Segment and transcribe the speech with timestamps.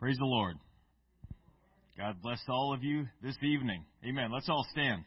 [0.00, 0.56] Praise the Lord.
[1.98, 3.84] God bless all of you this evening.
[4.02, 4.30] Amen.
[4.32, 5.04] Let's all stand.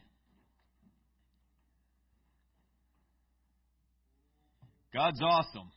[4.92, 5.72] God's awesome.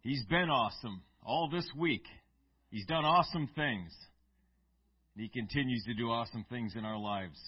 [0.00, 2.04] He's been awesome all this week.
[2.70, 3.92] He's done awesome things.
[5.14, 7.38] He continues to do awesome things in our lives.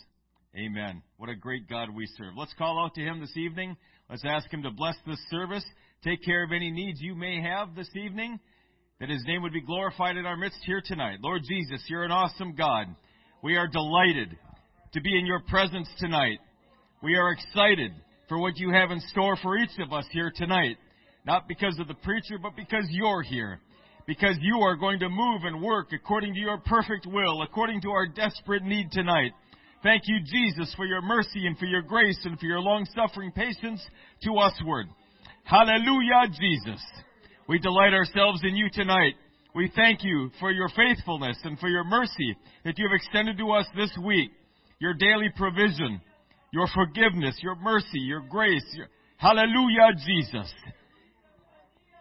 [0.55, 1.01] Amen.
[1.17, 2.35] What a great God we serve.
[2.37, 3.75] Let's call out to Him this evening.
[4.11, 5.65] Let's ask Him to bless this service.
[6.05, 8.39] Take care of any needs you may have this evening
[9.01, 11.19] that His name would be glorified in our midst here tonight.
[11.23, 12.87] Lord Jesus, you're an awesome God.
[13.43, 14.37] We are delighted
[14.95, 16.39] to be in your presence tonight.
[17.03, 17.93] We are excited
[18.29, 20.77] for what you have in store for each of us here tonight.
[21.27, 23.61] Not because of the preacher, but because you're here.
[24.07, 27.91] Because you are going to move and work according to your perfect will, according to
[27.91, 29.33] our desperate need tonight.
[29.83, 33.31] Thank you, Jesus, for your mercy and for your grace and for your long suffering
[33.33, 33.85] patience
[34.23, 34.87] to usward.
[35.45, 36.83] Hallelujah, Jesus.
[37.49, 39.15] We delight ourselves in you tonight.
[39.55, 43.51] We thank you for your faithfulness and for your mercy that you have extended to
[43.53, 44.31] us this week.
[44.81, 46.01] Your daily provision,
[46.53, 48.65] your forgiveness, your mercy, your grace.
[48.75, 48.89] Your...
[49.17, 50.53] Hallelujah, Jesus.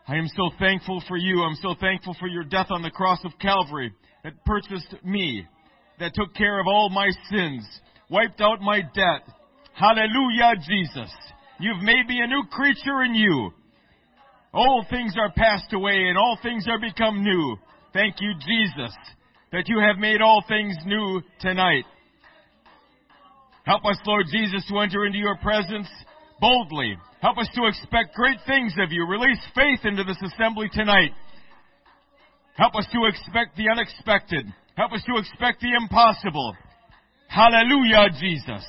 [0.08, 1.44] I am so thankful for you.
[1.44, 5.46] I'm so thankful for your death on the cross of Calvary that purchased me,
[6.00, 7.66] that took care of all my sins,
[8.10, 9.22] wiped out my debt.
[9.74, 11.12] Hallelujah, Jesus.
[11.60, 13.52] You've made me a new creature in you.
[14.56, 17.58] Old things are passed away and all things are become new.
[17.92, 18.96] Thank you, Jesus,
[19.52, 21.84] that you have made all things new tonight.
[23.66, 25.90] Help us, Lord Jesus, to enter into your presence
[26.40, 26.96] boldly.
[27.22, 29.06] Help us to expect great things of you.
[29.06, 31.12] Release faith into this assembly tonight.
[32.56, 34.46] Help us to expect the unexpected.
[34.78, 36.56] Help us to expect the impossible.
[37.28, 38.64] Hallelujah, Jesus.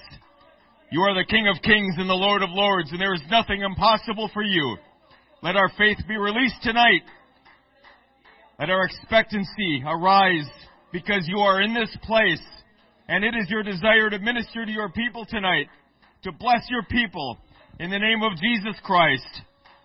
[0.91, 3.63] You are the King of kings and the Lord of lords, and there is nothing
[3.63, 4.77] impossible for you.
[5.47, 7.07] Let our faith be released tonight.
[8.59, 10.51] Let our expectancy arise
[10.91, 12.43] because you are in this place
[13.07, 15.69] and it is your desire to minister to your people tonight,
[16.25, 17.39] to bless your people
[17.79, 19.23] in the name of Jesus Christ.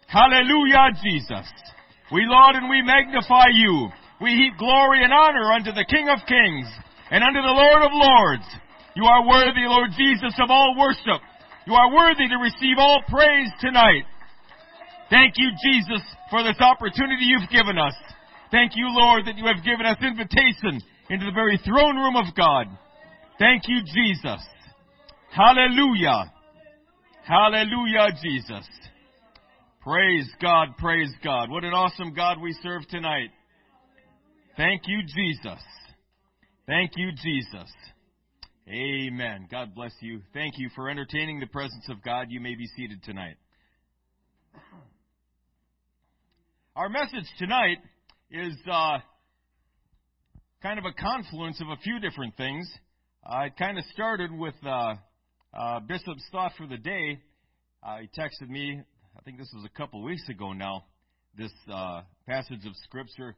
[0.07, 1.45] Hallelujah, Jesus.
[2.11, 3.89] We laud and we magnify you.
[4.19, 6.65] We heap glory and honor unto the King of Kings
[7.11, 8.49] and unto the Lord of Lords.
[8.95, 11.21] You are worthy, Lord Jesus, of all worship.
[11.67, 14.09] You are worthy to receive all praise tonight.
[15.11, 17.93] Thank you, Jesus, for this opportunity you've given us.
[18.49, 22.33] Thank you, Lord, that you have given us invitation into the very throne room of
[22.33, 22.67] God.
[23.37, 24.41] Thank you, Jesus.
[25.35, 26.31] Hallelujah.
[27.27, 28.65] Hallelujah, Jesus.
[29.81, 31.49] Praise God, praise God.
[31.49, 33.31] What an awesome God we serve tonight.
[34.55, 35.61] Thank you, Jesus.
[36.67, 37.69] Thank you, Jesus.
[38.69, 39.47] Amen.
[39.51, 40.21] God bless you.
[40.33, 42.27] Thank you for entertaining the presence of God.
[42.29, 43.35] You may be seated tonight.
[46.73, 47.79] Our message tonight
[48.31, 48.99] is uh,
[50.63, 52.65] kind of a confluence of a few different things.
[53.29, 54.93] Uh, it kind of started with uh,
[55.53, 57.19] uh, Bishop's thought for the day.
[57.83, 58.79] Uh, he texted me,
[59.17, 60.85] I think this was a couple weeks ago now,
[61.37, 63.35] this uh, passage of Scripture.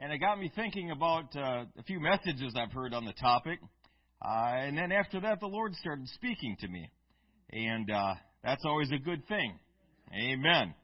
[0.00, 3.60] And it got me thinking about a few messages I've heard on the topic.
[4.20, 6.90] And then after that, the Lord started speaking to me.
[7.52, 7.88] And
[8.42, 9.56] that's always a good thing.
[10.12, 10.74] Amen.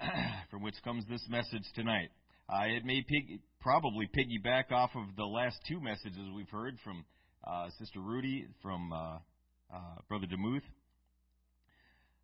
[0.50, 2.08] from which comes this message tonight.
[2.48, 7.04] Uh, it may pig, probably piggyback off of the last two messages we've heard from
[7.46, 9.18] uh, Sister Rudy, from uh,
[9.72, 9.78] uh
[10.08, 10.62] Brother Demuth.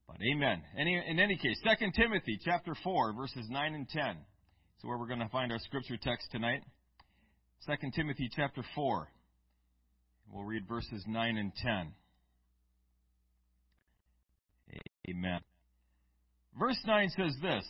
[0.07, 0.63] But amen.
[0.79, 4.17] Any, in any case, 2 Timothy chapter 4, verses 9 and 10.
[4.81, 6.63] So where we're going to find our scripture text tonight.
[7.67, 9.09] 2 Timothy chapter 4.
[10.33, 11.93] We'll read verses 9 and 10.
[15.11, 15.41] Amen.
[16.59, 17.65] Verse 9 says this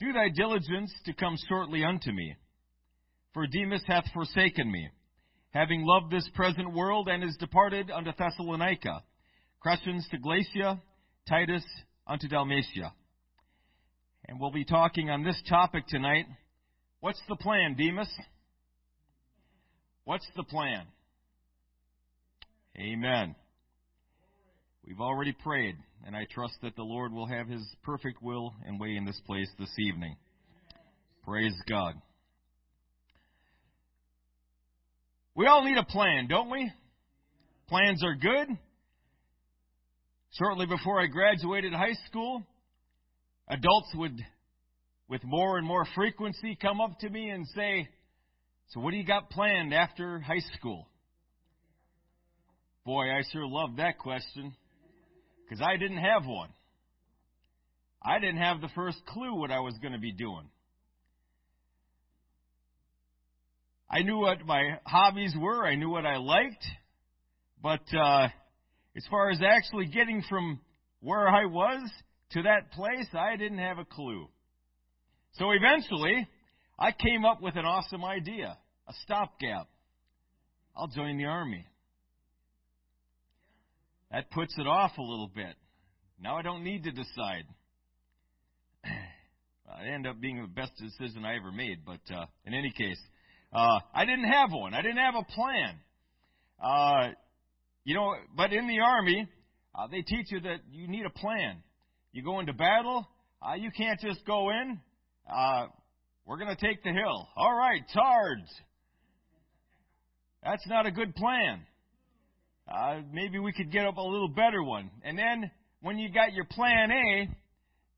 [0.00, 2.36] Do thy diligence to come shortly unto me,
[3.32, 4.88] for Demas hath forsaken me,
[5.50, 9.02] having loved this present world, and is departed unto Thessalonica,
[9.64, 10.80] Crescens to Galatia,
[11.28, 11.64] Titus
[12.06, 12.92] unto Dalmatia.
[14.28, 16.26] And we'll be talking on this topic tonight.
[17.00, 18.08] What's the plan, Demas?
[20.04, 20.86] What's the plan?
[22.78, 23.34] Amen.
[24.86, 25.76] We've already prayed
[26.06, 29.20] and I trust that the Lord will have His perfect will and way in this
[29.26, 30.16] place this evening.
[31.24, 31.94] Praise God.
[35.34, 36.70] We all need a plan, don't we?
[37.68, 38.48] Plans are good.
[40.32, 42.42] Shortly before I graduated high school,
[43.48, 44.18] adults would,
[45.08, 47.88] with more and more frequency, come up to me and say,
[48.68, 50.88] So, what do you got planned after high school?
[52.84, 54.54] Boy, I sure love that question
[55.52, 56.48] because I didn't have one.
[58.02, 60.48] I didn't have the first clue what I was going to be doing.
[63.90, 65.66] I knew what my hobbies were.
[65.66, 66.64] I knew what I liked.
[67.62, 68.28] But uh,
[68.96, 70.58] as far as actually getting from
[71.00, 71.86] where I was
[72.30, 74.28] to that place, I didn't have a clue.
[75.32, 76.26] So eventually,
[76.78, 78.56] I came up with an awesome idea,
[78.88, 79.68] a stopgap.
[80.74, 81.66] I'll join the army.
[84.12, 85.56] That puts it off a little bit.
[86.20, 87.44] Now I don't need to decide.
[89.80, 93.00] It ended up being the best decision I ever made, but uh, in any case,
[93.54, 94.74] uh, I didn't have one.
[94.74, 95.80] I didn't have a plan.
[96.62, 97.08] Uh,
[97.82, 99.26] you know, but in the army,
[99.74, 101.62] uh, they teach you that you need a plan.
[102.12, 103.08] You go into battle,
[103.40, 104.78] uh, you can't just go in.
[105.26, 105.68] Uh,
[106.26, 107.28] we're going to take the hill.
[107.34, 108.46] All right, charge.
[110.44, 111.62] That's not a good plan.
[112.68, 114.90] Uh, maybe we could get up a little better one.
[115.02, 115.50] And then
[115.80, 117.28] when you got your plan A,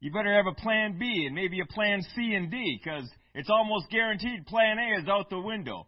[0.00, 3.50] you better have a plan B and maybe a plan C and D because it's
[3.50, 5.86] almost guaranteed plan A is out the window.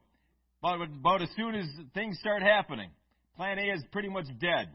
[0.62, 2.90] But about as soon as things start happening,
[3.37, 4.69] plan A is pretty much dead.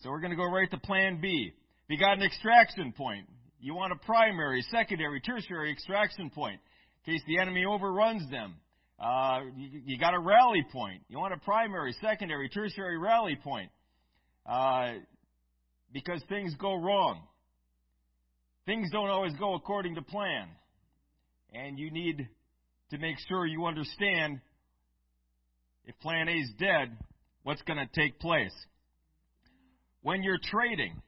[0.00, 1.52] So we're going to go right to plan B.
[1.88, 3.26] You got an extraction point,
[3.60, 6.60] you want a primary, secondary, tertiary extraction point
[7.06, 8.54] in case the enemy overruns them.
[8.98, 11.02] Uh, you, you, got a rally point.
[11.08, 13.70] You want a primary, secondary, tertiary rally point.
[14.44, 14.94] Uh,
[15.92, 17.22] because things go wrong.
[18.66, 20.48] Things don't always go according to plan.
[21.52, 22.28] And you need
[22.90, 24.40] to make sure you understand
[25.84, 26.96] if plan A is dead,
[27.44, 28.52] what's going to take place.
[30.02, 31.00] When you're trading,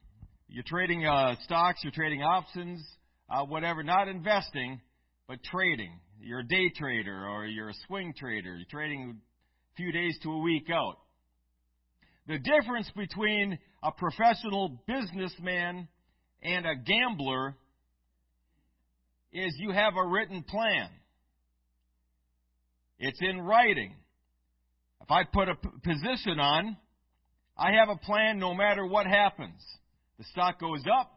[0.49, 2.83] you're trading uh, stocks, you're trading options,
[3.29, 4.81] uh, whatever, not investing,
[5.29, 6.01] but trading.
[6.23, 8.55] You're a day trader or you're a swing trader.
[8.55, 9.21] You're trading
[9.73, 10.99] a few days to a week out.
[12.27, 15.89] The difference between a professional businessman
[16.43, 17.57] and a gambler
[19.33, 20.91] is you have a written plan.
[22.99, 23.95] It's in writing.
[25.01, 26.77] If I put a position on,
[27.57, 29.63] I have a plan no matter what happens.
[30.19, 31.11] The stock goes up,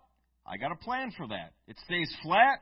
[0.48, 1.52] I got a plan for that.
[1.68, 2.60] It stays flat,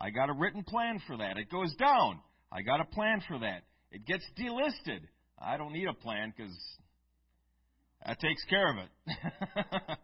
[0.00, 1.36] I got a written plan for that.
[1.36, 3.62] It goes down, I got a plan for that.
[3.92, 5.00] It gets delisted.
[5.38, 6.56] I don't need a plan because
[8.06, 8.88] that takes care of it.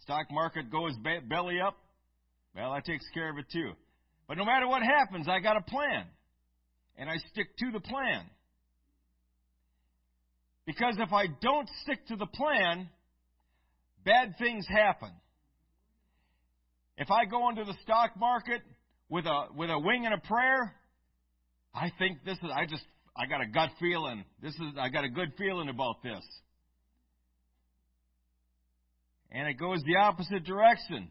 [0.00, 0.92] Stock market goes
[1.28, 1.76] belly up.
[2.54, 3.72] Well, that takes care of it too.
[4.28, 6.04] But no matter what happens, I got a plan.
[6.96, 8.24] And I stick to the plan.
[10.66, 12.88] Because if I don't stick to the plan,
[14.04, 15.10] bad things happen.
[17.02, 18.62] If I go into the stock market
[19.08, 20.72] with a with a wing and a prayer,
[21.74, 22.84] I think this is I just
[23.16, 24.24] I got a gut feeling.
[24.40, 26.22] This is I got a good feeling about this
[29.32, 31.08] and it goes the opposite direction.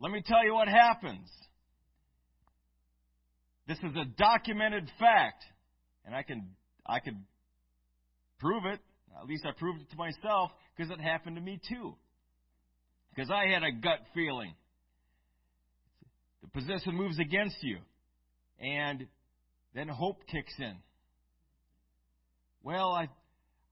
[0.00, 1.28] Let me tell you what happens.
[3.68, 5.44] This is a documented fact,
[6.04, 6.48] and I can
[6.86, 7.24] I can
[8.40, 8.80] prove it.
[9.20, 11.94] At least I proved it to myself because it happened to me too.
[13.14, 14.54] Because I had a gut feeling.
[16.42, 17.78] The position moves against you,
[18.60, 19.06] and
[19.74, 20.76] then hope kicks in.
[22.62, 23.08] Well, I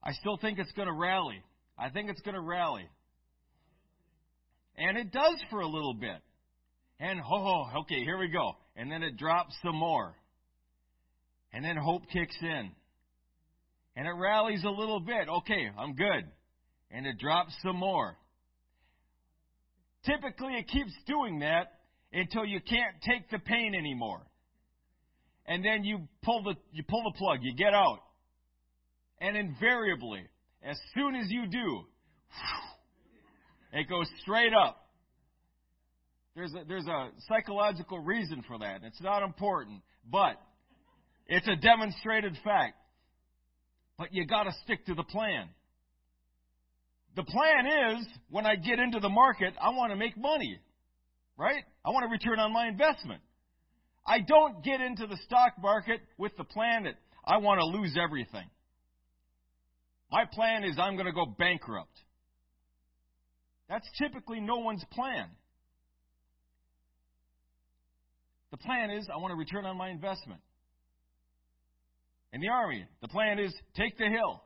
[0.03, 1.43] I still think it's going to rally.
[1.79, 2.89] I think it's going to rally.
[4.77, 6.21] And it does for a little bit.
[6.99, 8.53] And ho ho, okay, here we go.
[8.77, 10.15] And then it drops some more.
[11.53, 12.71] And then hope kicks in.
[13.97, 15.29] And it rallies a little bit.
[15.29, 16.25] Okay, I'm good.
[16.91, 18.17] And it drops some more.
[20.07, 21.80] Typically, it keeps doing that
[22.13, 24.21] until you can't take the pain anymore.
[25.47, 28.01] And then you pull the, you pull the plug, you get out.
[29.21, 30.23] And invariably,
[30.63, 31.81] as soon as you do,
[33.73, 34.77] it goes straight up.
[36.35, 38.81] There's a, there's a psychological reason for that.
[38.85, 40.41] It's not important, but
[41.27, 42.77] it's a demonstrated fact.
[43.99, 45.49] But you got to stick to the plan.
[47.17, 50.59] The plan is when I get into the market, I want to make money,
[51.41, 51.65] right?
[51.85, 53.23] I want to return on my investment.
[54.07, 57.97] I don't get into the stock market with the plan that I want to lose
[58.01, 58.45] everything.
[60.13, 61.97] My plan is I'm going to go bankrupt.
[63.71, 65.29] That's typically no one's plan.
[68.51, 70.41] The plan is I want to return on my investment.
[72.33, 74.43] In the Army, the plan is take the hill.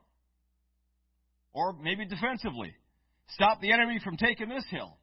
[1.52, 2.72] Or maybe defensively,
[3.30, 4.96] stop the enemy from taking this hill.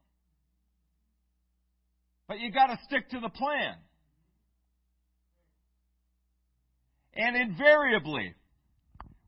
[2.32, 3.76] But you got to stick to the plan.
[7.14, 8.34] And invariably,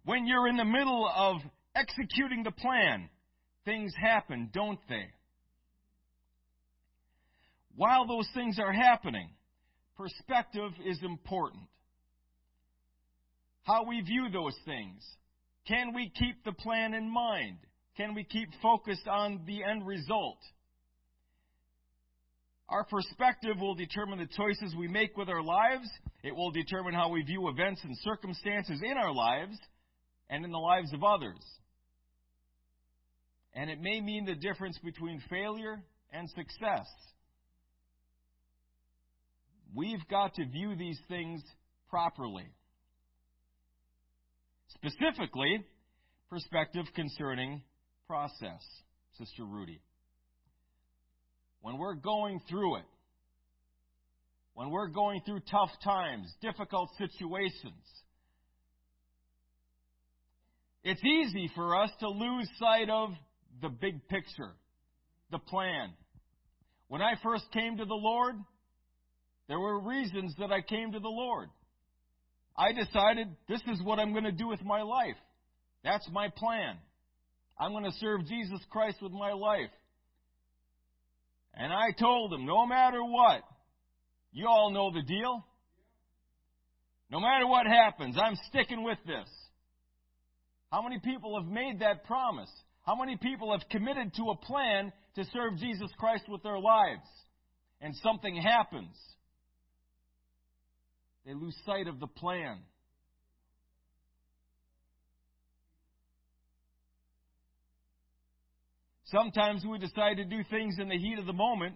[0.05, 1.41] when you're in the middle of
[1.75, 3.09] executing the plan,
[3.65, 5.03] things happen, don't they?
[7.75, 9.31] While those things are happening,
[9.97, 11.63] perspective is important.
[13.63, 15.03] how we view those things.
[15.67, 17.57] Can we keep the plan in mind?
[17.97, 20.37] Can we keep focused on the end result?
[22.73, 25.87] Our perspective will determine the choices we make with our lives.
[26.23, 29.55] It will determine how we view events and circumstances in our lives
[30.27, 31.37] and in the lives of others.
[33.53, 36.87] And it may mean the difference between failure and success.
[39.75, 41.43] We've got to view these things
[41.91, 42.47] properly.
[44.69, 45.63] Specifically,
[46.27, 47.61] perspective concerning
[48.07, 48.63] process,
[49.19, 49.79] Sister Rudy.
[51.63, 52.85] When we're going through it,
[54.53, 57.85] when we're going through tough times, difficult situations,
[60.83, 63.11] it's easy for us to lose sight of
[63.61, 64.51] the big picture,
[65.31, 65.93] the plan.
[66.89, 68.35] When I first came to the Lord,
[69.47, 71.47] there were reasons that I came to the Lord.
[72.57, 75.15] I decided this is what I'm going to do with my life.
[75.85, 76.75] That's my plan.
[77.57, 79.71] I'm going to serve Jesus Christ with my life.
[81.55, 83.41] And I told them, no matter what,
[84.31, 85.45] you all know the deal.
[87.11, 89.29] No matter what happens, I'm sticking with this.
[90.71, 92.49] How many people have made that promise?
[92.83, 97.07] How many people have committed to a plan to serve Jesus Christ with their lives?
[97.79, 98.95] And something happens.
[101.25, 102.59] They lose sight of the plan.
[109.13, 111.75] Sometimes we decide to do things in the heat of the moment,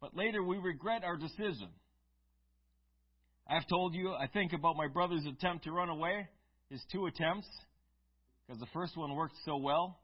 [0.00, 1.68] but later we regret our decision.
[3.46, 6.26] I've told you, I think about my brother's attempt to run away,
[6.70, 7.46] his two attempts,
[8.46, 10.00] because the first one worked so well.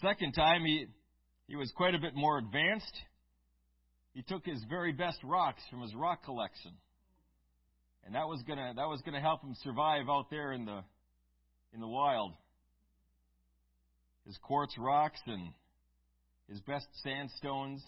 [0.00, 0.86] Second time, he,
[1.46, 2.96] he was quite a bit more advanced.
[4.14, 6.72] He took his very best rocks from his rock collection.
[8.06, 10.80] And that was gonna that was gonna help him survive out there in the
[11.72, 12.32] in the wild.
[14.26, 15.52] His quartz rocks and
[16.48, 17.82] his best sandstones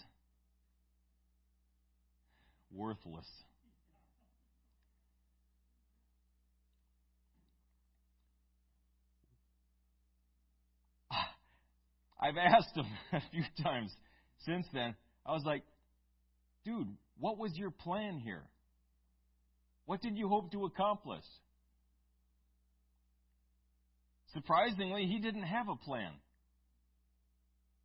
[2.72, 3.26] worthless.
[12.20, 13.94] I've asked him a few times
[14.44, 14.94] since then.
[15.26, 15.62] I was like,
[16.64, 18.42] dude, what was your plan here?
[19.86, 21.24] What did you hope to accomplish?
[24.32, 26.12] Surprisingly, he didn't have a plan.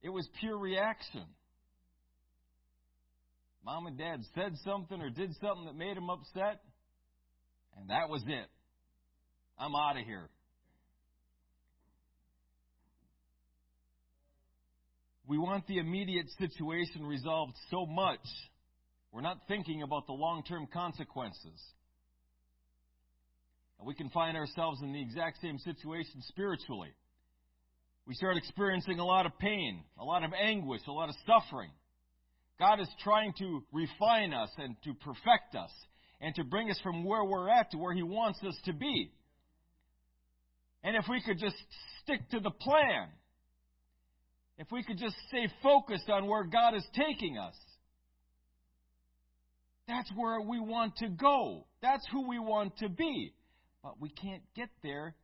[0.01, 1.25] It was pure reaction.
[3.65, 6.61] Mom and dad said something or did something that made him upset,
[7.77, 8.47] and that was it.
[9.59, 10.29] I'm out of here.
[15.27, 18.25] We want the immediate situation resolved so much,
[19.11, 21.59] we're not thinking about the long term consequences.
[23.79, 26.89] And we can find ourselves in the exact same situation spiritually.
[28.05, 31.71] We start experiencing a lot of pain, a lot of anguish, a lot of suffering.
[32.59, 35.71] God is trying to refine us and to perfect us
[36.21, 39.11] and to bring us from where we're at to where He wants us to be.
[40.83, 41.55] And if we could just
[42.03, 43.09] stick to the plan,
[44.57, 47.55] if we could just stay focused on where God is taking us,
[49.87, 51.65] that's where we want to go.
[51.81, 53.33] That's who we want to be.
[53.83, 55.15] But we can't get there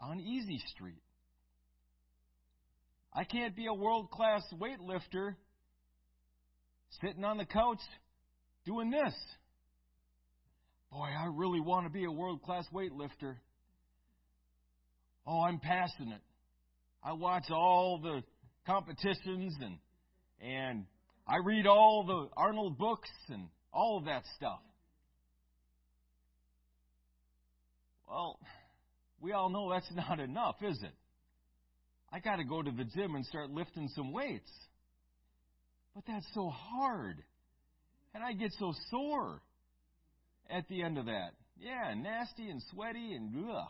[0.00, 1.02] on easy street.
[3.12, 5.34] I can't be a world class weightlifter
[7.00, 7.80] sitting on the couch
[8.66, 9.14] doing this.
[10.90, 13.36] Boy, I really want to be a world class weightlifter.
[15.26, 16.22] Oh, I'm passionate.
[17.02, 18.22] I watch all the
[18.66, 19.78] competitions and
[20.40, 20.84] and
[21.26, 24.60] I read all the Arnold books and all of that stuff.
[28.14, 28.38] Well,
[29.20, 30.94] we all know that's not enough, is it?
[32.12, 34.50] I got to go to the gym and start lifting some weights.
[35.96, 37.16] But that's so hard.
[38.14, 39.40] And I get so sore
[40.48, 41.30] at the end of that.
[41.58, 43.66] Yeah, nasty and sweaty and ugh.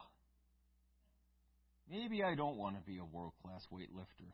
[1.91, 4.29] Maybe I don't want to be a world class weightlifter.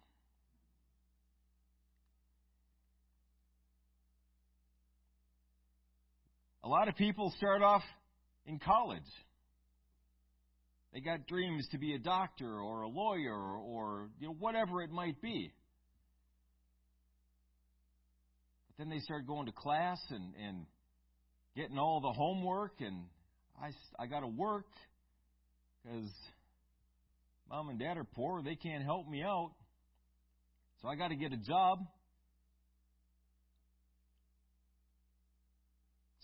[6.64, 7.82] A lot of people start off
[8.46, 9.02] in college
[10.92, 14.90] they got dreams to be a doctor or a lawyer or, you know, whatever it
[14.90, 15.52] might be.
[18.66, 20.66] But then they start going to class and, and
[21.54, 23.04] getting all the homework, and
[23.60, 23.70] I,
[24.02, 24.66] I got to work
[25.82, 26.10] because
[27.48, 28.42] mom and dad are poor.
[28.42, 29.52] They can't help me out.
[30.82, 31.78] So I got to get a job.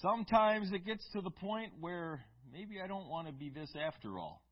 [0.03, 4.19] Sometimes it gets to the point where maybe I don't want to be this after
[4.19, 4.43] all.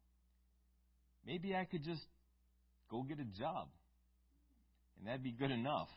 [1.26, 2.02] Maybe I could just
[2.90, 3.68] go get a job,
[4.98, 5.88] and that'd be good enough.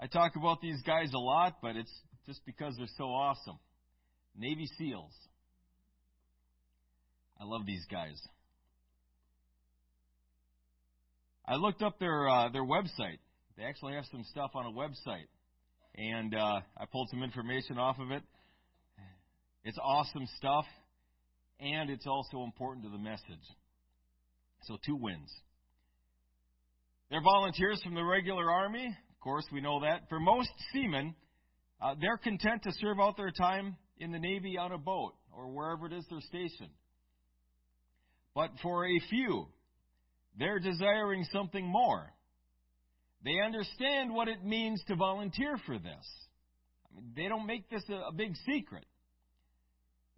[0.00, 1.92] I talk about these guys a lot, but it's
[2.26, 3.58] just because they're so awesome.
[4.36, 5.12] Navy SEALs.
[7.40, 8.20] I love these guys.
[11.46, 13.18] I looked up their uh, their website.
[13.56, 15.26] They actually have some stuff on a website,
[15.96, 18.22] and uh, I pulled some information off of it.
[19.64, 20.64] It's awesome stuff,
[21.60, 23.44] and it's also important to the message.
[24.62, 25.30] So two wins.
[27.10, 28.86] They're volunteers from the regular army.
[28.86, 30.08] Of course, we know that.
[30.08, 31.14] For most seamen,
[31.80, 35.48] uh, they're content to serve out their time in the Navy on a boat or
[35.48, 36.72] wherever it is they're stationed.
[38.34, 39.46] But for a few,
[40.38, 42.12] they're desiring something more.
[43.24, 46.06] They understand what it means to volunteer for this.
[46.86, 48.84] I mean, they don't make this a, a big secret.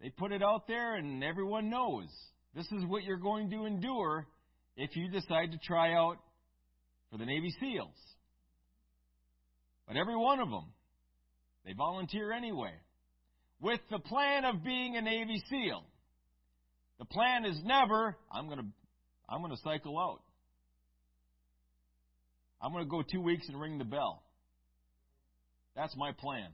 [0.00, 2.08] They put it out there and everyone knows.
[2.54, 4.26] This is what you're going to endure
[4.76, 6.16] if you decide to try out
[7.10, 7.94] for the Navy SEALs.
[9.86, 10.66] But every one of them,
[11.66, 12.72] they volunteer anyway,
[13.60, 15.84] with the plan of being a Navy SEAL.
[16.98, 18.66] The plan is never, I'm going to
[19.28, 20.20] I'm going to cycle out.
[22.60, 24.22] I'm going to go two weeks and ring the bell.
[25.76, 26.48] That's my plan.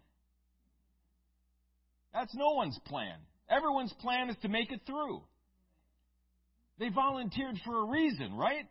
[2.13, 3.17] That's no one's plan.
[3.49, 5.23] Everyone's plan is to make it through.
[6.79, 8.67] They volunteered for a reason, right?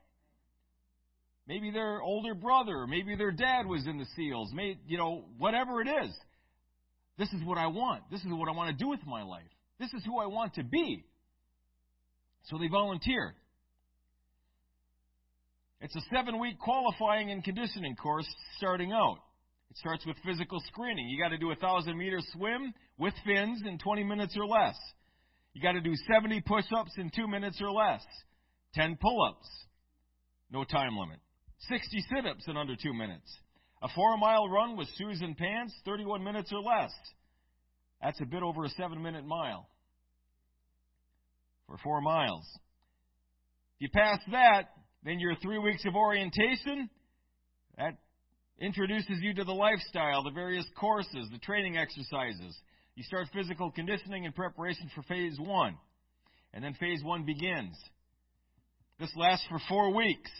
[1.48, 5.82] Maybe their older brother, maybe their dad was in the SEALs, maybe, you know, whatever
[5.82, 6.12] it is.
[7.18, 8.04] This is what I want.
[8.12, 9.44] This is what I want to do with my life.
[9.80, 11.06] This is who I want to be.
[12.50, 13.34] So they volunteered.
[15.82, 19.20] It's a seven week qualifying and conditioning course starting out.
[19.72, 21.10] It starts with physical screening.
[21.10, 24.76] You got to do a thousand meter swim with fins in 20 minutes or less.
[25.54, 28.04] You got to do 70 push ups in two minutes or less.
[28.74, 29.48] 10 pull ups.
[30.52, 31.20] No time limit.
[31.70, 33.38] 60 sit ups in under two minutes.
[33.82, 36.92] A four mile run with shoes and pants, 31 minutes or less.
[38.02, 39.68] That's a bit over a seven minute mile
[41.68, 42.46] for four miles.
[43.76, 44.70] If you pass that,
[45.04, 46.90] then your three weeks of orientation,
[47.78, 47.98] that
[48.60, 52.58] introduces you to the lifestyle, the various courses, the training exercises.
[52.96, 55.78] You start physical conditioning in preparation for phase one.
[56.54, 57.76] And then phase one begins.
[59.00, 60.32] This lasts for four weeks.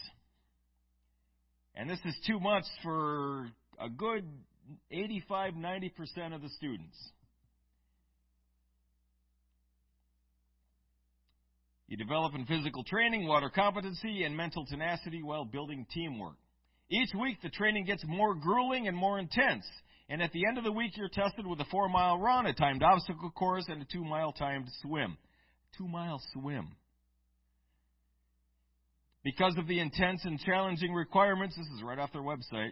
[1.74, 3.48] And this is two months for
[3.78, 4.24] a good
[4.90, 6.96] 85 90% of the students.
[11.88, 16.34] You develop in physical training, water competency, and mental tenacity while building teamwork.
[16.88, 19.64] Each week, the training gets more grueling and more intense.
[20.08, 22.52] And at the end of the week, you're tested with a four mile run, a
[22.52, 25.16] timed obstacle course, and a two mile timed swim.
[25.76, 26.68] Two mile swim.
[29.24, 32.70] Because of the intense and challenging requirements, this is right off their website,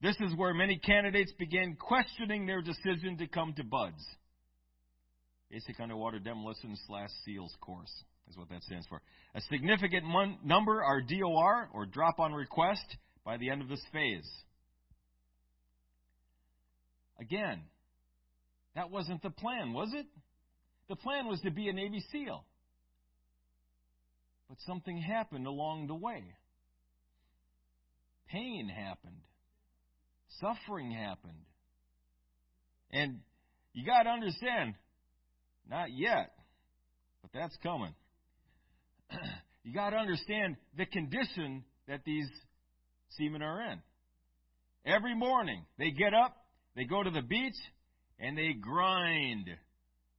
[0.00, 4.06] this is where many candidates begin questioning their decision to come to BUDS.
[5.50, 7.90] Basic Underwater Demolition slash SEALs course
[8.30, 9.00] is what that stands for.
[9.34, 12.84] A significant mon- number are DOR, or drop on request,
[13.28, 14.26] by the end of this phase.
[17.20, 17.60] Again,
[18.74, 20.06] that wasn't the plan, was it?
[20.88, 22.42] The plan was to be a Navy SEAL.
[24.48, 26.24] But something happened along the way.
[28.32, 29.20] Pain happened.
[30.40, 31.44] Suffering happened.
[32.92, 33.18] And
[33.74, 34.72] you got to understand,
[35.68, 36.32] not yet,
[37.20, 37.92] but that's coming.
[39.64, 42.30] you got to understand the condition that these
[43.16, 43.80] seamen are in.
[44.84, 46.36] Every morning, they get up,
[46.76, 47.56] they go to the beach,
[48.18, 49.48] and they grind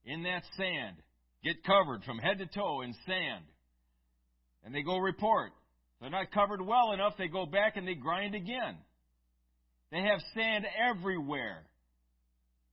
[0.05, 0.95] in that sand,
[1.43, 3.45] get covered from head to toe in sand.
[4.63, 5.51] And they go report.
[6.01, 8.77] They're not covered well enough, they go back and they grind again.
[9.91, 11.63] They have sand everywhere.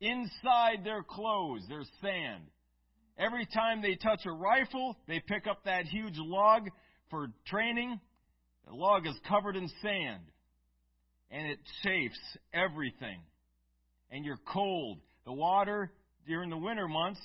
[0.01, 2.45] Inside their clothes, there's sand.
[3.19, 6.69] Every time they touch a rifle, they pick up that huge log
[7.11, 7.99] for training.
[8.67, 10.23] The log is covered in sand.
[11.31, 12.19] And it chafes
[12.55, 13.21] everything.
[14.11, 14.99] And you're cold.
[15.25, 15.91] The water
[16.27, 17.21] during the winter months,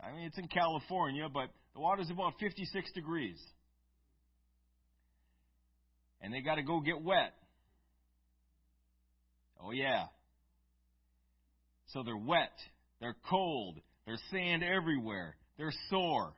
[0.00, 3.38] I mean, it's in California, but the water's about 56 degrees.
[6.20, 7.34] And they got to go get wet.
[9.62, 10.04] Oh, yeah.
[11.92, 12.52] So they're wet.
[13.00, 13.80] They're cold.
[14.06, 15.34] There's sand everywhere.
[15.56, 16.32] They're sore.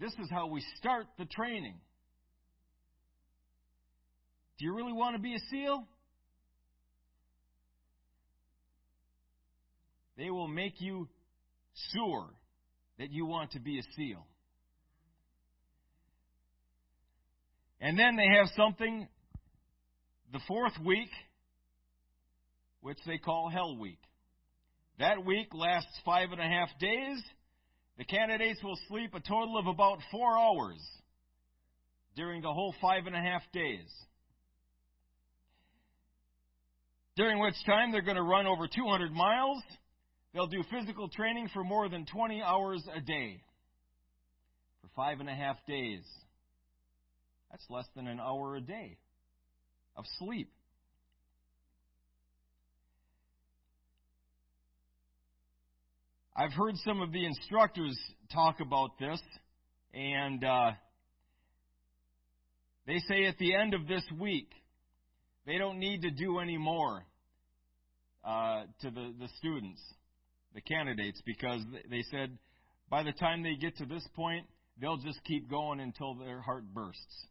[0.00, 1.76] This is how we start the training.
[4.58, 5.86] Do you really want to be a SEAL?
[10.16, 11.08] They will make you
[11.92, 12.28] sure
[12.98, 14.24] that you want to be a SEAL.
[17.80, 19.08] And then they have something
[20.32, 21.10] the fourth week,
[22.80, 23.98] which they call Hell Week.
[24.98, 27.22] That week lasts five and a half days.
[27.96, 30.80] The candidates will sleep a total of about four hours
[32.16, 33.88] during the whole five and a half days.
[37.16, 39.62] During which time they're going to run over 200 miles.
[40.32, 43.40] They'll do physical training for more than 20 hours a day
[44.80, 46.02] for five and a half days.
[47.52, 48.98] That's less than an hour a day
[49.96, 50.50] of sleep.
[56.36, 57.96] I've heard some of the instructors
[58.32, 59.20] talk about this,
[59.92, 60.72] and uh,
[62.88, 64.48] they say at the end of this week,
[65.46, 67.04] they don't need to do any more
[68.24, 69.80] uh, to the, the students,
[70.56, 72.36] the candidates, because they said
[72.90, 74.44] by the time they get to this point,
[74.80, 77.26] they'll just keep going until their heart bursts.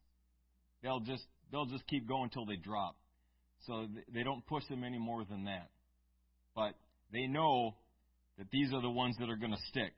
[0.82, 2.96] They'll just they'll just keep going until they drop.
[3.68, 5.70] So they don't push them any more than that.
[6.56, 6.76] But
[7.12, 7.76] they know
[8.38, 9.94] that these are the ones that are going to stick.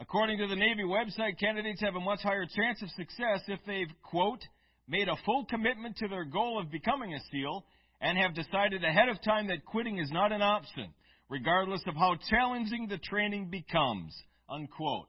[0.00, 3.90] According to the Navy website, candidates have a much higher chance of success if they've,
[4.02, 4.40] quote,
[4.86, 7.64] made a full commitment to their goal of becoming a SEAL
[8.00, 10.86] and have decided ahead of time that quitting is not an option,
[11.28, 14.16] regardless of how challenging the training becomes,
[14.48, 15.08] unquote.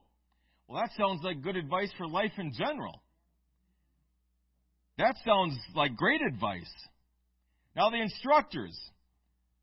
[0.68, 3.02] Well, that sounds like good advice for life in general.
[4.98, 6.72] That sounds like great advice.
[7.76, 8.78] Now, the instructors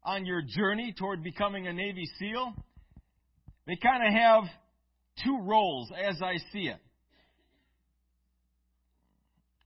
[0.06, 2.54] on your journey toward becoming a Navy SEAL,
[3.66, 4.44] they kind of have
[5.24, 6.78] two roles as I see it.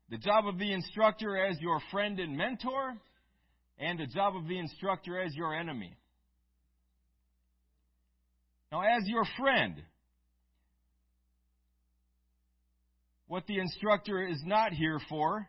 [0.09, 2.97] The job of the instructor as your friend and mentor,
[3.79, 5.95] and the job of the instructor as your enemy.
[8.73, 9.75] Now, as your friend,
[13.27, 15.47] what the instructor is not here for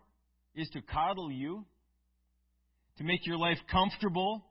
[0.54, 1.66] is to coddle you,
[2.98, 4.44] to make your life comfortable,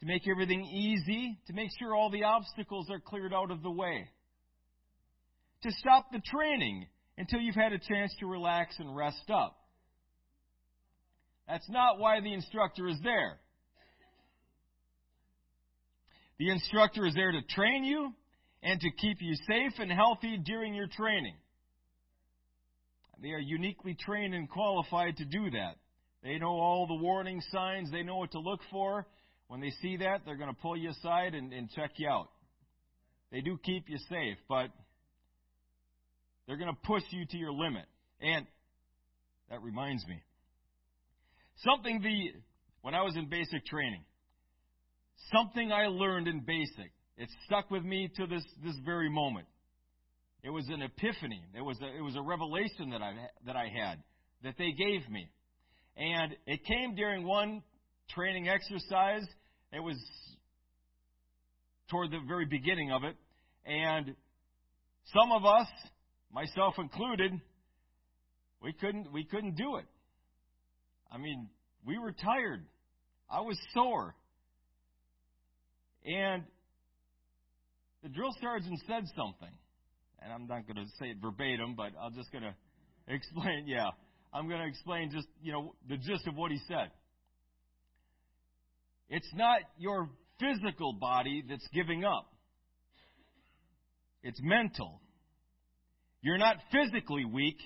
[0.00, 3.70] to make everything easy, to make sure all the obstacles are cleared out of the
[3.70, 4.08] way,
[5.62, 9.56] to stop the training until you've had a chance to relax and rest up.
[11.48, 13.38] That's not why the instructor is there.
[16.38, 18.12] The instructor is there to train you
[18.62, 21.34] and to keep you safe and healthy during your training.
[23.20, 25.76] They are uniquely trained and qualified to do that.
[26.22, 29.06] They know all the warning signs, they know what to look for.
[29.48, 32.28] When they see that, they're going to pull you aside and, and check you out.
[33.32, 34.68] They do keep you safe, but
[36.46, 37.84] they're going to push you to your limit.
[38.20, 38.46] And
[39.50, 40.22] that reminds me.
[41.64, 42.40] Something the
[42.82, 44.04] when I was in basic training,
[45.32, 46.92] something I learned in basic.
[47.16, 49.46] It stuck with me to this this very moment.
[50.42, 51.42] It was an epiphany.
[51.56, 53.14] It was a, it was a revelation that I
[53.46, 54.02] that I had
[54.44, 55.28] that they gave me,
[55.96, 57.62] and it came during one
[58.14, 59.26] training exercise.
[59.72, 59.96] It was
[61.90, 63.16] toward the very beginning of it,
[63.66, 64.14] and
[65.12, 65.66] some of us,
[66.32, 67.32] myself included,
[68.62, 69.86] we couldn't we couldn't do it.
[71.10, 71.48] I mean,
[71.86, 72.64] we were tired.
[73.30, 74.14] I was sore.
[76.04, 76.44] And
[78.02, 79.52] the drill sergeant said something
[80.22, 82.54] and I'm not going to say it verbatim, but I'm just going to
[83.14, 83.64] explain.
[83.66, 83.90] Yeah,
[84.32, 86.90] I'm going to explain just you know the gist of what he said.
[89.08, 92.30] It's not your physical body that's giving up.
[94.22, 95.00] It's mental.
[96.20, 97.58] You're not physically weak,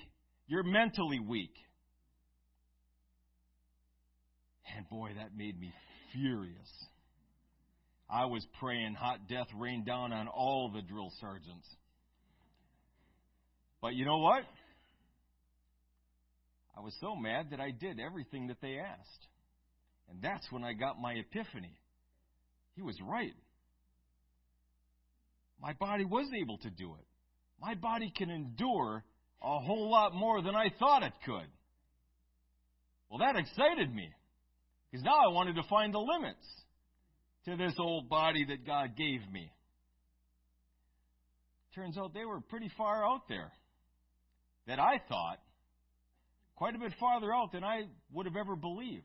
[0.47, 1.53] you're mentally weak.
[4.75, 5.73] And boy, that made me
[6.13, 6.87] furious.
[8.09, 11.67] I was praying hot death rain down on all the drill sergeants.
[13.81, 14.43] But you know what?
[16.77, 19.27] I was so mad that I did everything that they asked.
[20.09, 21.77] And that's when I got my epiphany.
[22.75, 23.33] He was right.
[25.61, 27.05] My body was able to do it.
[27.61, 29.03] My body can endure
[29.41, 31.47] a whole lot more than I thought it could.
[33.09, 34.09] Well, that excited me.
[34.91, 36.45] Because now I wanted to find the limits
[37.45, 39.51] to this old body that God gave me.
[41.75, 43.51] Turns out they were pretty far out there
[44.67, 45.39] that I thought
[46.55, 49.03] quite a bit farther out than I would have ever believed.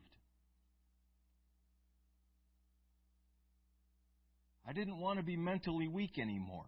[4.69, 6.65] I didn't want to be mentally weak anymore.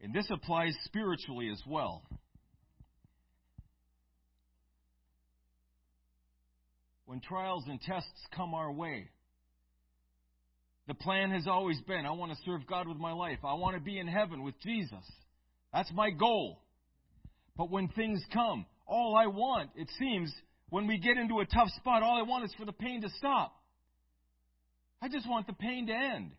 [0.00, 2.02] And this applies spiritually as well.
[7.04, 9.10] When trials and tests come our way,
[10.88, 13.40] the plan has always been I want to serve God with my life.
[13.44, 15.04] I want to be in heaven with Jesus.
[15.70, 16.62] That's my goal.
[17.58, 20.32] But when things come, all I want, it seems,
[20.70, 23.10] when we get into a tough spot, all I want is for the pain to
[23.18, 23.54] stop.
[25.04, 26.30] I just want the pain to end.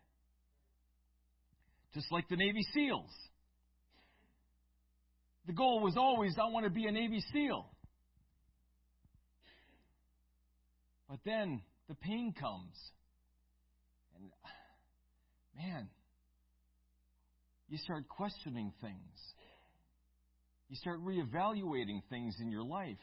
[1.94, 3.12] Just like the Navy SEALs.
[5.46, 7.64] The goal was always, I want to be a Navy SEAL.
[11.08, 12.74] But then the pain comes.
[14.16, 14.32] And,
[15.56, 15.88] man,
[17.68, 19.34] you start questioning things.
[20.68, 22.98] You start reevaluating things in your life.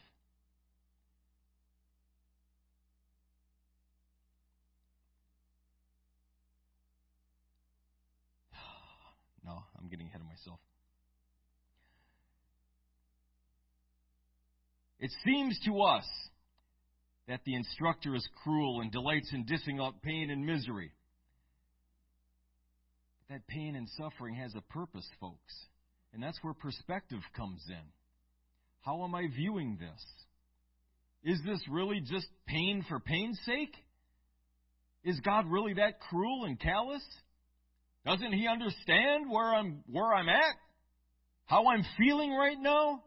[9.46, 10.60] no, I'm getting ahead of myself.
[15.04, 16.06] It seems to us
[17.28, 20.94] that the instructor is cruel and delights in dishing out pain and misery.
[23.20, 25.54] But that pain and suffering has a purpose, folks.
[26.14, 27.84] And that's where perspective comes in.
[28.80, 31.34] How am I viewing this?
[31.34, 33.76] Is this really just pain for pain's sake?
[35.04, 37.04] Is God really that cruel and callous?
[38.06, 40.56] Doesn't he understand where I'm where I'm at?
[41.46, 43.04] How I'm feeling right now?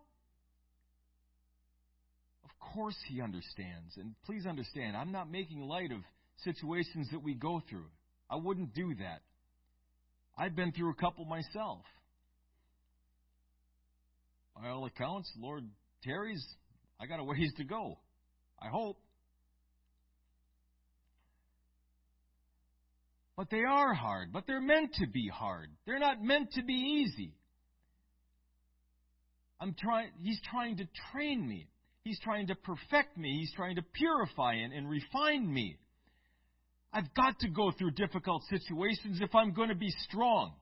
[2.76, 3.96] Course he understands.
[3.96, 6.00] And please understand, I'm not making light of
[6.44, 7.86] situations that we go through.
[8.28, 9.22] I wouldn't do that.
[10.36, 11.80] I've been through a couple myself.
[14.54, 15.64] By all accounts, Lord
[16.04, 16.44] tarries,
[17.00, 17.98] I got a ways to go.
[18.60, 18.98] I hope.
[23.38, 25.70] But they are hard, but they're meant to be hard.
[25.86, 27.32] They're not meant to be easy.
[29.58, 31.68] I'm trying he's trying to train me.
[32.06, 33.36] He's trying to perfect me.
[33.40, 35.76] He's trying to purify and, and refine me.
[36.92, 40.52] I've got to go through difficult situations if I'm going to be strong.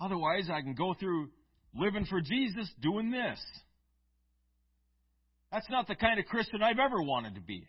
[0.00, 1.28] Otherwise, I can go through
[1.74, 3.38] living for Jesus doing this.
[5.52, 7.68] That's not the kind of Christian I've ever wanted to be.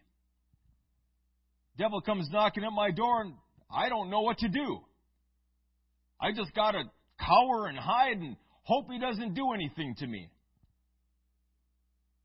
[1.77, 3.33] Devil comes knocking at my door and
[3.69, 4.79] I don't know what to do.
[6.21, 6.83] I just got to
[7.19, 10.29] cower and hide and hope he doesn't do anything to me.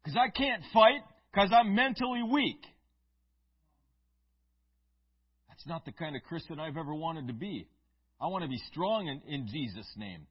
[0.05, 1.01] Because I can't fight
[1.33, 2.61] because I'm mentally weak.
[5.49, 7.67] That's not the kind of Christian I've ever wanted to be.
[8.21, 10.27] I want to be strong in, in Jesus' name.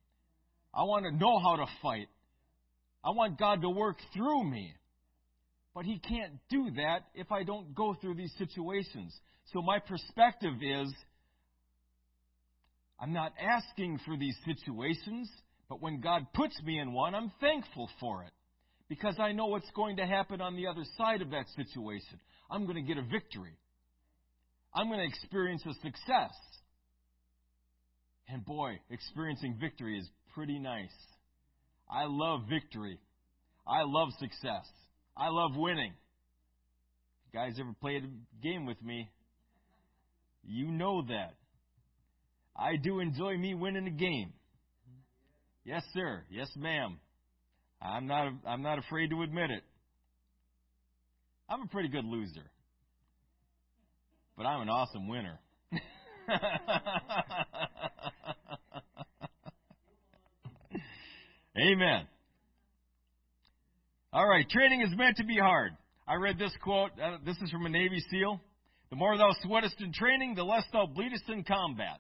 [0.74, 2.08] I want to know how to fight.
[3.04, 4.74] I want God to work through me.
[5.74, 9.14] But He can't do that if I don't go through these situations.
[9.54, 10.94] So my perspective is
[13.00, 15.30] I'm not asking for these situations,
[15.68, 18.32] but when God puts me in one, I'm thankful for it
[18.94, 22.20] because I know what's going to happen on the other side of that situation.
[22.52, 23.58] I'm going to get a victory.
[24.72, 26.34] I'm going to experience a success.
[28.30, 30.94] And boy, experiencing victory is pretty nice.
[31.90, 33.00] I love victory.
[33.68, 34.68] I love success.
[35.18, 35.94] I love winning.
[37.26, 39.10] You guys ever played a game with me?
[40.44, 41.34] You know that.
[42.56, 44.34] I do enjoy me winning a game.
[45.66, 46.24] Yes, sir.
[46.30, 47.00] Yes, ma'am.
[47.84, 49.64] I'm not, I'm not afraid to admit it.
[51.50, 52.50] I'm a pretty good loser.
[54.38, 55.38] But I'm an awesome winner.
[61.58, 62.08] Amen.
[64.12, 65.74] All right, training is meant to be hard.
[66.08, 66.92] I read this quote.
[67.02, 68.40] Uh, this is from a Navy SEAL.
[68.90, 72.00] The more thou sweatest in training, the less thou bleedest in combat.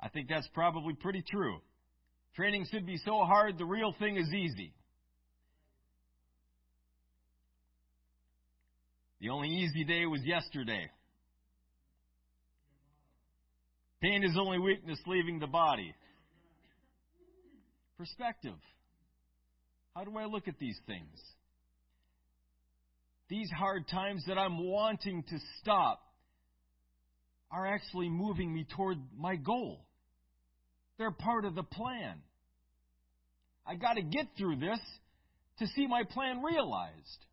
[0.00, 1.58] I think that's probably pretty true.
[2.36, 4.72] Training should be so hard, the real thing is easy.
[9.20, 10.90] The only easy day was yesterday.
[14.02, 15.94] Pain is only weakness leaving the body.
[17.96, 18.58] Perspective.
[19.94, 21.18] How do I look at these things?
[23.28, 26.00] These hard times that I'm wanting to stop
[27.50, 29.86] are actually moving me toward my goal.
[30.98, 32.20] They're part of the plan.
[33.66, 34.78] I got to get through this
[35.58, 37.24] to see my plan realized.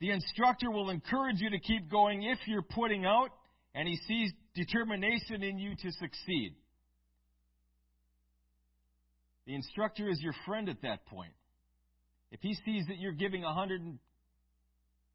[0.00, 3.30] The instructor will encourage you to keep going if you're putting out
[3.74, 6.54] and he sees determination in you to succeed.
[9.46, 11.32] The instructor is your friend at that point.
[12.30, 13.82] If he sees that you're giving a hundred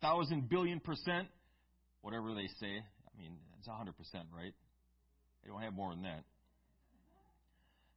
[0.01, 1.27] thousand billion percent,
[2.01, 4.53] whatever they say, I mean, it's a hundred percent, right?
[5.43, 6.23] They don't have more than that.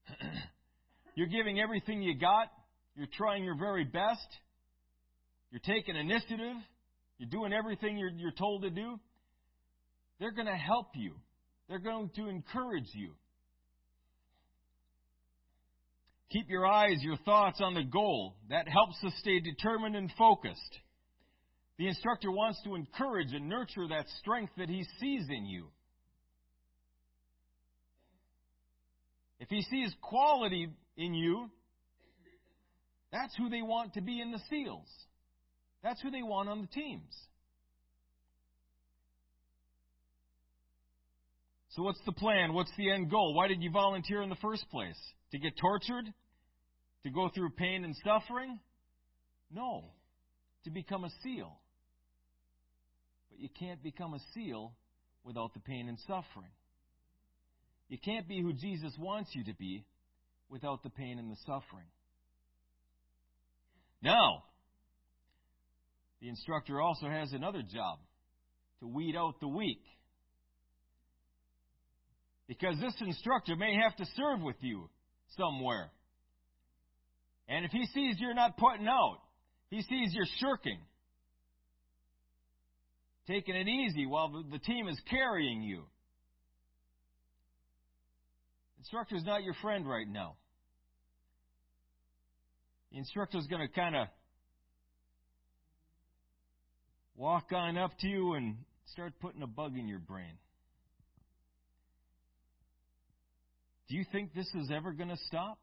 [1.14, 2.48] You're giving everything you got,
[2.96, 4.26] you're trying your very best,
[5.50, 6.56] you're taking initiative,
[7.18, 8.98] you're doing everything you're, you're told to do,
[10.18, 11.14] they're going to help you.
[11.68, 13.12] They're going to encourage you.
[16.30, 18.36] Keep your eyes, your thoughts on the goal.
[18.48, 20.78] That helps us stay determined and focused.
[21.78, 25.66] The instructor wants to encourage and nurture that strength that he sees in you.
[29.42, 31.50] If he sees quality in you,
[33.10, 34.86] that's who they want to be in the SEALs.
[35.82, 37.12] That's who they want on the teams.
[41.70, 42.52] So, what's the plan?
[42.52, 43.34] What's the end goal?
[43.34, 44.98] Why did you volunteer in the first place?
[45.32, 46.04] To get tortured?
[47.02, 48.60] To go through pain and suffering?
[49.52, 49.86] No.
[50.64, 51.58] To become a SEAL.
[53.28, 54.72] But you can't become a SEAL
[55.24, 56.52] without the pain and suffering.
[57.92, 59.84] You can't be who Jesus wants you to be
[60.48, 61.84] without the pain and the suffering.
[64.00, 64.44] Now,
[66.22, 67.98] the instructor also has another job
[68.80, 69.82] to weed out the weak.
[72.48, 74.88] Because this instructor may have to serve with you
[75.36, 75.90] somewhere.
[77.46, 79.18] And if he sees you're not putting out,
[79.68, 80.78] he sees you're shirking,
[83.26, 85.82] taking it easy while the team is carrying you,
[88.82, 90.34] instructor is not your friend right now.
[92.90, 94.08] The instructor is going to kind of
[97.14, 100.36] walk on up to you and start putting a bug in your brain.
[103.88, 105.60] Do you think this is ever going to stop?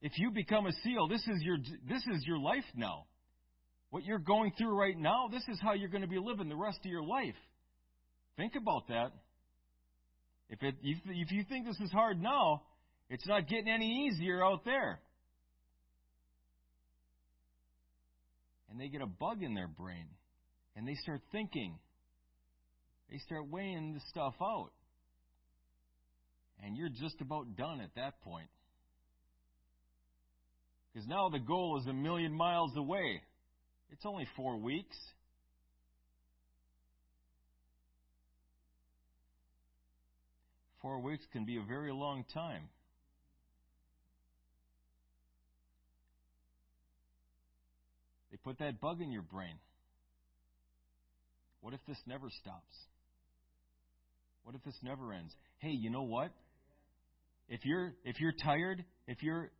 [0.00, 3.04] If you become a SEAL, this is your this is your life now.
[3.90, 6.56] What you're going through right now, this is how you're going to be living the
[6.56, 7.34] rest of your life.
[8.36, 9.12] Think about that.
[10.48, 12.62] If, it, if you think this is hard now,
[13.08, 15.00] it's not getting any easier out there.
[18.70, 20.06] And they get a bug in their brain.
[20.76, 21.78] And they start thinking.
[23.10, 24.70] They start weighing the stuff out.
[26.62, 28.48] And you're just about done at that point.
[30.92, 33.22] Because now the goal is a million miles away.
[33.90, 34.96] It's only four weeks.
[40.86, 42.68] Four weeks can be a very long time.
[48.30, 49.56] They put that bug in your brain.
[51.60, 52.72] What if this never stops?
[54.44, 55.32] What if this never ends?
[55.58, 56.30] Hey, you know what?
[57.48, 59.50] If you're if you're tired, if you're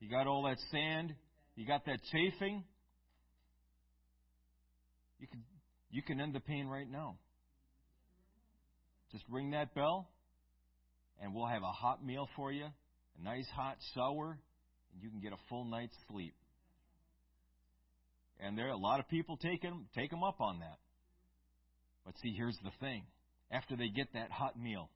[0.00, 1.14] you got all that sand,
[1.54, 2.64] you got that chafing,
[5.18, 5.42] you can
[5.90, 7.18] you can end the pain right now.
[9.12, 10.08] Just ring that bell,
[11.20, 14.38] and we'll have a hot meal for you, a nice hot shower,
[14.92, 16.34] and you can get a full night's sleep.
[18.40, 20.78] And there are a lot of people taking take them up on that.
[22.04, 23.04] But see, here's the thing:
[23.50, 24.88] after they get that hot meal,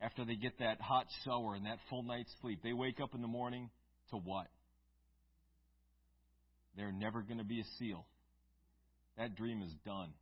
[0.00, 3.20] after they get that hot shower and that full night's sleep, they wake up in
[3.20, 3.70] the morning
[4.10, 4.46] to what?
[6.76, 8.06] They're never going to be a seal.
[9.18, 10.12] That dream is done.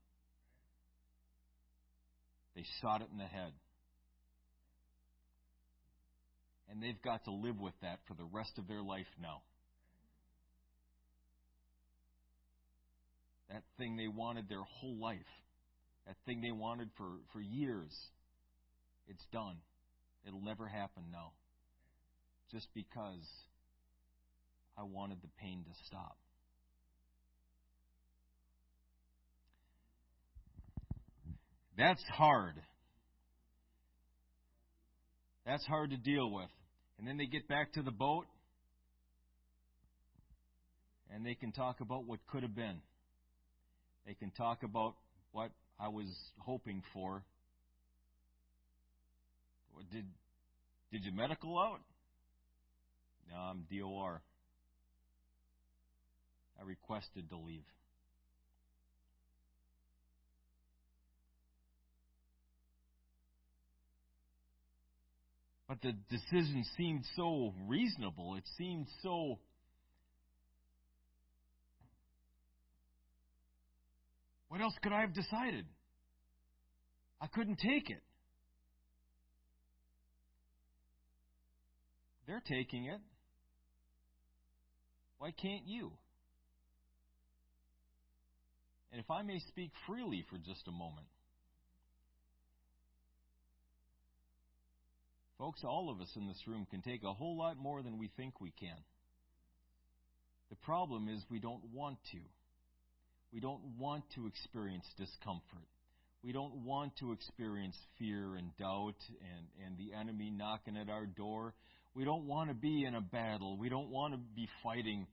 [2.55, 3.53] They shot it in the head.
[6.71, 9.43] And they've got to live with that for the rest of their life now.
[13.51, 15.19] That thing they wanted their whole life,
[16.07, 17.93] that thing they wanted for, for years,
[19.09, 19.57] it's done.
[20.27, 21.33] It'll never happen now.
[22.53, 23.27] Just because
[24.79, 26.17] I wanted the pain to stop.
[31.81, 32.57] That's hard.
[35.47, 36.51] That's hard to deal with.
[36.99, 38.27] And then they get back to the boat
[41.11, 42.83] and they can talk about what could have been.
[44.07, 44.95] They can talk about
[45.33, 47.23] what I was hoping for.
[49.91, 50.05] Did
[50.93, 51.81] did you medical out?
[53.31, 54.21] No, I'm DOR.
[56.61, 57.65] I requested to leave.
[65.71, 68.35] But the decision seemed so reasonable.
[68.35, 69.39] It seemed so.
[74.49, 75.65] What else could I have decided?
[77.21, 78.03] I couldn't take it.
[82.27, 82.99] They're taking it.
[85.19, 85.93] Why can't you?
[88.91, 91.07] And if I may speak freely for just a moment,
[95.41, 98.11] Folks, all of us in this room can take a whole lot more than we
[98.15, 98.77] think we can.
[100.51, 102.19] The problem is we don't want to.
[103.33, 105.67] We don't want to experience discomfort.
[106.23, 111.07] We don't want to experience fear and doubt and, and the enemy knocking at our
[111.07, 111.55] door.
[111.95, 113.57] We don't want to be in a battle.
[113.57, 115.07] We don't want to be fighting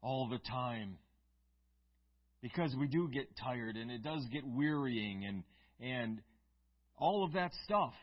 [0.00, 0.96] all the time.
[2.40, 5.42] Because we do get tired and it does get wearying and,
[5.80, 6.20] and
[6.96, 7.94] all of that stuff.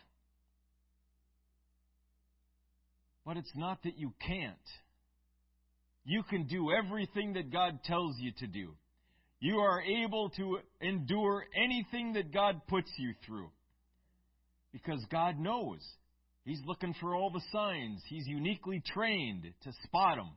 [3.25, 4.55] But it's not that you can't.
[6.05, 8.73] You can do everything that God tells you to do.
[9.39, 13.49] You are able to endure anything that God puts you through.
[14.71, 15.79] Because God knows.
[16.45, 18.01] He's looking for all the signs.
[18.07, 20.31] He's uniquely trained to spot them.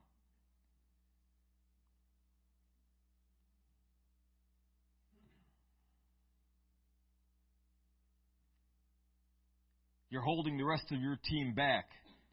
[10.10, 11.86] You're holding the rest of your team back.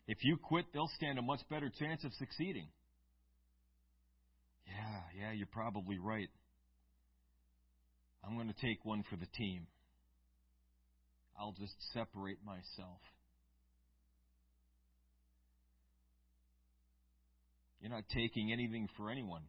[0.07, 2.67] If you quit, they'll stand a much better chance of succeeding.
[4.67, 6.29] Yeah, yeah, you're probably right.
[8.25, 9.67] I'm going to take one for the team.
[11.39, 12.99] I'll just separate myself.
[17.81, 19.41] You're not taking anything for anyone.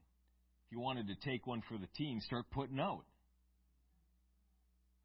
[0.66, 3.04] If you wanted to take one for the team, start putting out.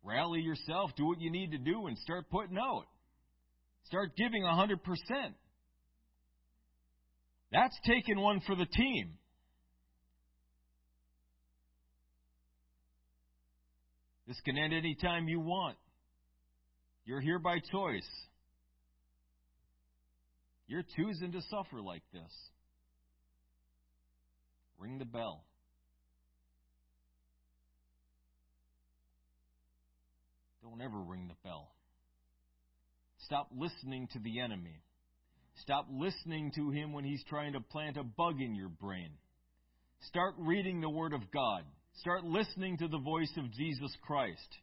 [0.04, 2.86] Rally yourself, do what you need to do, and start putting out.
[3.86, 4.78] Start giving 100%.
[7.52, 9.14] That's taking one for the team.
[14.28, 15.76] This can end any time you want.
[17.06, 18.08] You're here by choice.
[20.68, 22.32] You're choosing to suffer like this.
[24.78, 25.44] Ring the bell.
[30.62, 31.72] Don't ever ring the bell.
[33.30, 34.82] Stop listening to the enemy.
[35.62, 39.12] Stop listening to him when he's trying to plant a bug in your brain.
[40.08, 41.62] Start reading the Word of God.
[42.02, 44.58] Start listening to the voice of Jesus Christ.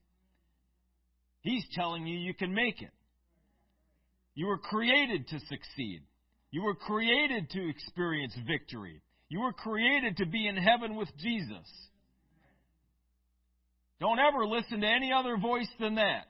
[1.43, 2.91] He's telling you you can make it.
[4.35, 6.03] You were created to succeed.
[6.51, 9.01] You were created to experience victory.
[9.29, 11.71] You were created to be in heaven with Jesus.
[14.01, 16.25] Don't ever listen to any other voice than that.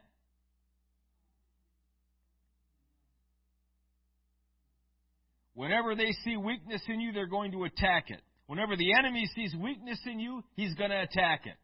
[5.56, 8.20] Whenever they see weakness in you, they're going to attack it.
[8.46, 11.56] Whenever the enemy sees weakness in you, he's going to attack it.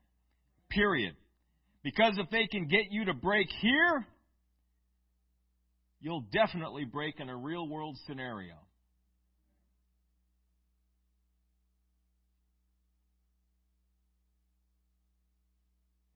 [0.71, 1.15] Period.
[1.83, 4.07] Because if they can get you to break here,
[6.01, 8.55] you'll definitely break in a real world scenario.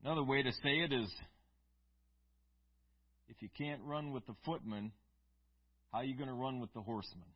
[0.03, 1.13] Another way to say it is
[3.29, 4.91] if you can't run with the footman,
[5.91, 7.27] how are you going to run with the horseman?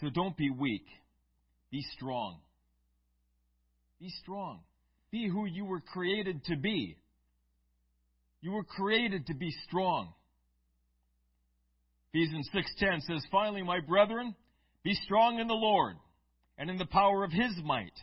[0.00, 0.86] So don't be weak.
[1.70, 2.38] Be strong.
[4.00, 4.60] Be strong.
[5.10, 6.96] Be who you were created to be.
[8.40, 10.12] You were created to be strong.
[12.12, 14.36] Ephesians 6:10 says, "Finally, my brethren,
[14.82, 15.96] be strong in the Lord
[16.58, 17.98] and in the power of his might."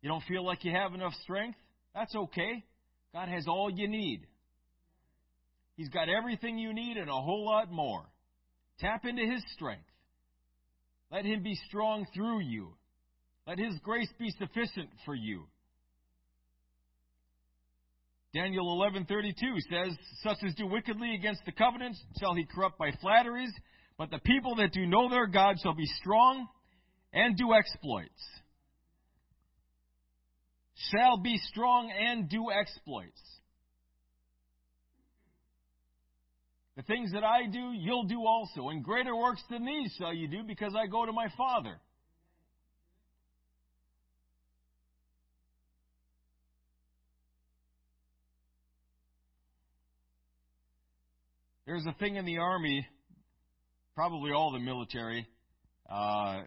[0.00, 1.58] You don't feel like you have enough strength?
[1.94, 2.64] That's okay.
[3.12, 4.26] God has all you need.
[5.76, 8.04] He's got everything you need and a whole lot more.
[8.78, 9.84] Tap into His strength.
[11.10, 12.74] Let Him be strong through you.
[13.46, 15.46] Let His grace be sufficient for you.
[18.34, 23.52] Daniel 11:32 says, "Such as do wickedly against the covenant shall he corrupt by flatteries,
[23.96, 26.48] but the people that do know their God shall be strong
[27.12, 28.40] and do exploits."
[30.90, 33.22] Shall be strong and do exploits.
[36.76, 38.68] The things that I do, you'll do also.
[38.68, 41.76] And greater works than these shall you do because I go to my Father.
[51.66, 52.86] There's a thing in the Army,
[53.94, 55.26] probably all the military,
[55.88, 56.42] uh,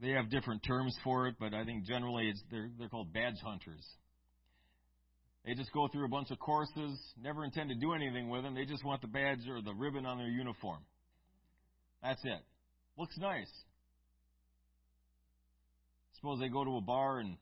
[0.00, 3.38] they have different terms for it, but I think generally it's, they're, they're called badge
[3.42, 3.86] hunters.
[5.44, 8.54] They just go through a bunch of courses, never intend to do anything with them.
[8.54, 10.78] They just want the badge or the ribbon on their uniform.
[12.02, 12.40] That's it.
[12.96, 13.50] Looks nice.
[16.16, 17.36] Suppose they go to a bar and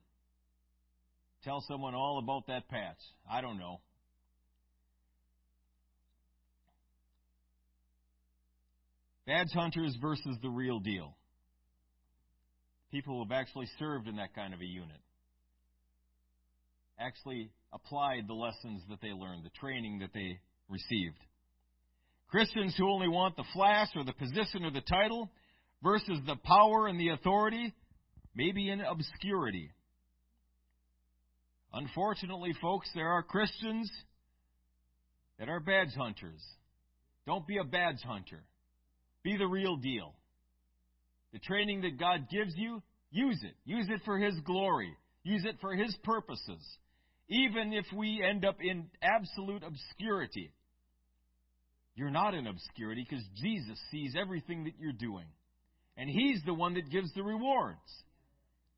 [1.45, 2.97] tell someone all about that patch.
[3.31, 3.81] I don't know.
[9.27, 11.15] Badge hunters versus the real deal.
[12.91, 15.01] People who have actually served in that kind of a unit.
[17.01, 20.39] Actually applied the lessons that they learned, the training that they
[20.69, 21.19] received.
[22.29, 25.31] Christians who only want the flash or the position or the title
[25.83, 27.75] versus the power and the authority
[28.35, 29.73] may be in obscurity.
[31.73, 33.91] Unfortunately, folks, there are Christians
[35.39, 36.43] that are badge hunters.
[37.27, 38.43] Don't be a badge hunter.
[39.23, 40.15] Be the real deal.
[41.33, 43.55] The training that God gives you, use it.
[43.65, 44.93] Use it for His glory.
[45.23, 46.63] Use it for His purposes.
[47.31, 50.53] Even if we end up in absolute obscurity.
[51.95, 55.27] You're not in obscurity because Jesus sees everything that you're doing.
[55.97, 57.79] And He's the one that gives the rewards.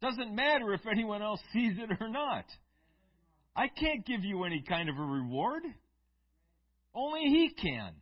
[0.02, 2.44] Doesn't matter if anyone else sees it or not.
[3.56, 5.62] I can't give you any kind of a reward.
[6.94, 7.92] Only He can.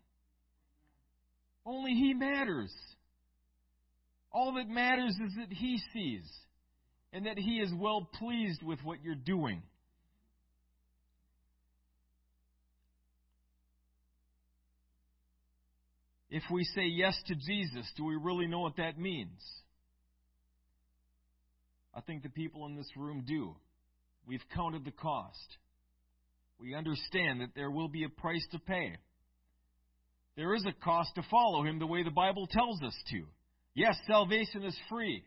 [1.64, 2.72] Only He matters.
[4.32, 6.28] All that matters is that He sees
[7.12, 9.62] and that He is well pleased with what you're doing.
[16.30, 19.40] If we say yes to Jesus, do we really know what that means?
[21.94, 23.56] I think the people in this room do.
[24.26, 25.56] We've counted the cost.
[26.60, 28.96] We understand that there will be a price to pay.
[30.36, 33.22] There is a cost to follow him the way the Bible tells us to.
[33.74, 35.24] Yes, salvation is free.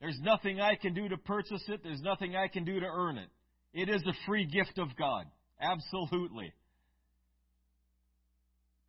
[0.00, 3.18] There's nothing I can do to purchase it, there's nothing I can do to earn
[3.18, 3.28] it.
[3.74, 5.26] It is a free gift of God.
[5.60, 6.52] Absolutely.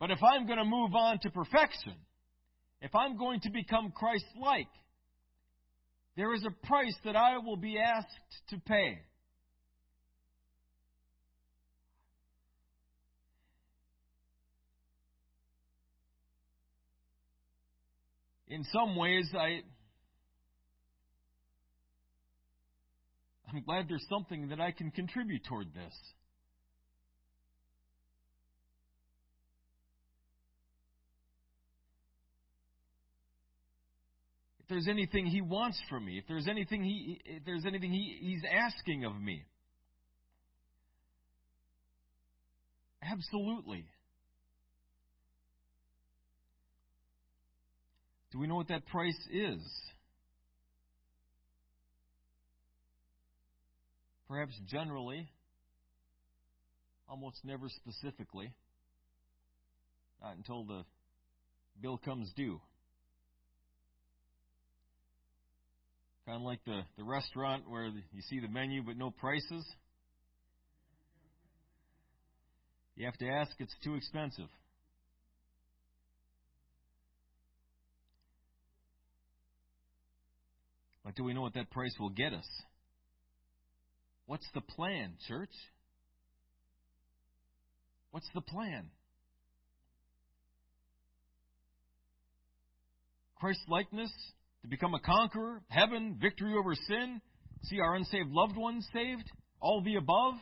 [0.00, 1.94] But if I'm going to move on to perfection,
[2.80, 4.68] if I'm going to become Christ like,
[6.16, 8.08] there is a price that I will be asked
[8.50, 8.98] to pay.
[18.46, 19.62] In some ways, I,
[23.52, 25.94] I'm glad there's something that I can contribute toward this.
[34.74, 38.42] There's anything he wants from me, if there's anything he if there's anything he, he's
[38.52, 39.44] asking of me.
[43.00, 43.86] Absolutely.
[48.32, 49.62] Do we know what that price is?
[54.26, 55.28] Perhaps generally,
[57.08, 58.52] almost never specifically,
[60.20, 60.82] not until the
[61.80, 62.60] bill comes due.
[66.26, 69.64] Kind of like the, the restaurant where you see the menu but no prices.
[72.96, 74.48] You have to ask, it's too expensive.
[81.04, 82.48] But do we know what that price will get us?
[84.26, 85.50] What's the plan, church?
[88.10, 88.86] What's the plan?
[93.36, 94.10] Christ likeness
[94.64, 97.20] to become a conqueror, heaven, victory over sin,
[97.64, 100.34] see our unsaved loved ones saved, all the above,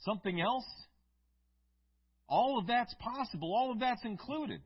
[0.00, 0.66] something else.
[2.28, 4.60] All of that's possible, all of that's included.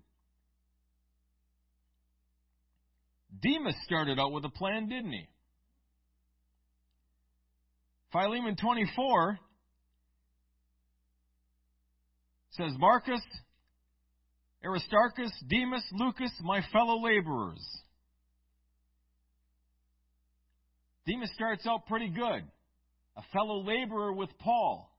[3.43, 5.29] Demas started out with a plan, didn't he?
[8.13, 9.39] Philemon 24
[12.53, 13.21] says, Marcus,
[14.65, 17.65] Aristarchus, Demas, Lucas, my fellow laborers.
[21.07, 22.43] Demas starts out pretty good.
[23.17, 24.93] A fellow laborer with Paul.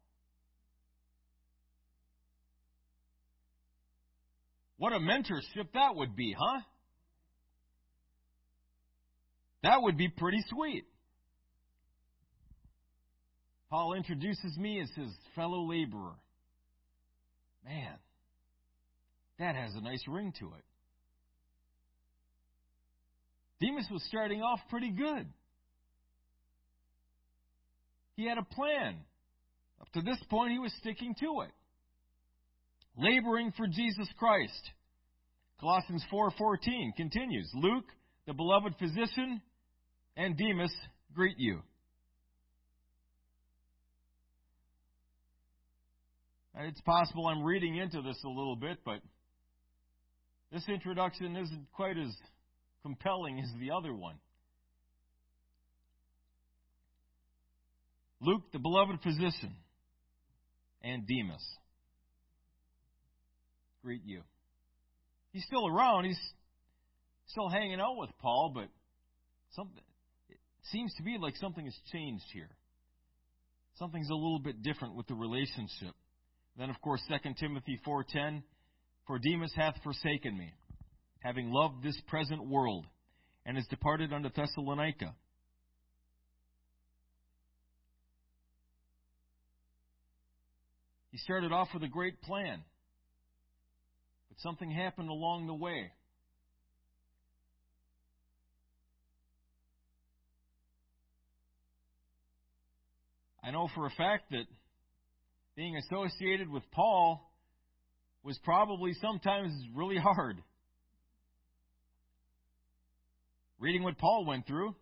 [4.78, 6.62] What a mentorship that would be, huh?
[9.62, 10.86] That would be pretty sweet.
[13.70, 16.16] Paul introduces me as his fellow laborer.
[17.66, 17.93] Man,
[19.40, 20.64] that has a nice ring to it.
[23.62, 25.28] Demas was starting off pretty good.
[28.16, 28.98] He had a plan.
[29.82, 31.52] Up to this point, he was sticking to it.
[32.98, 34.72] Laboring for Jesus Christ.
[35.60, 37.86] Colossians 4:14 continues, Luke,
[38.26, 39.42] the beloved physician,
[40.16, 40.74] and Demas
[41.14, 41.62] greet you.
[46.56, 49.02] It's possible I'm reading into this a little bit, but
[50.52, 52.16] this introduction isn't quite as
[52.84, 54.16] compelling as the other one.
[58.22, 59.56] Luke, the beloved physician,
[60.84, 61.45] and Demas
[63.82, 64.22] greet you.
[65.32, 66.06] He's still around.
[66.06, 66.20] He's
[67.28, 68.68] still hanging out with Paul, but
[69.56, 69.84] something
[70.30, 70.38] it
[70.72, 72.50] seems to be like something has changed here.
[73.76, 75.95] something's a little bit different with the relationship.
[76.58, 78.43] Then, of course, 2 Timothy 4.10,
[79.10, 80.53] For Demas hath forsaken me,
[81.22, 82.86] having loved this present world,
[83.43, 85.16] and is departed unto Thessalonica.
[91.10, 92.62] He started off with a great plan,
[94.30, 95.91] but something happened along the way.
[103.43, 104.45] I know for a fact that
[105.55, 107.26] being associated with Paul
[108.24, 110.42] was probably sometimes really hard.
[113.60, 114.76] Reading what Paul went through,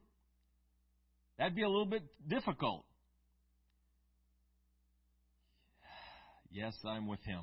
[1.38, 2.86] that'd be a little bit difficult.
[6.52, 7.42] Yes, I'm with him.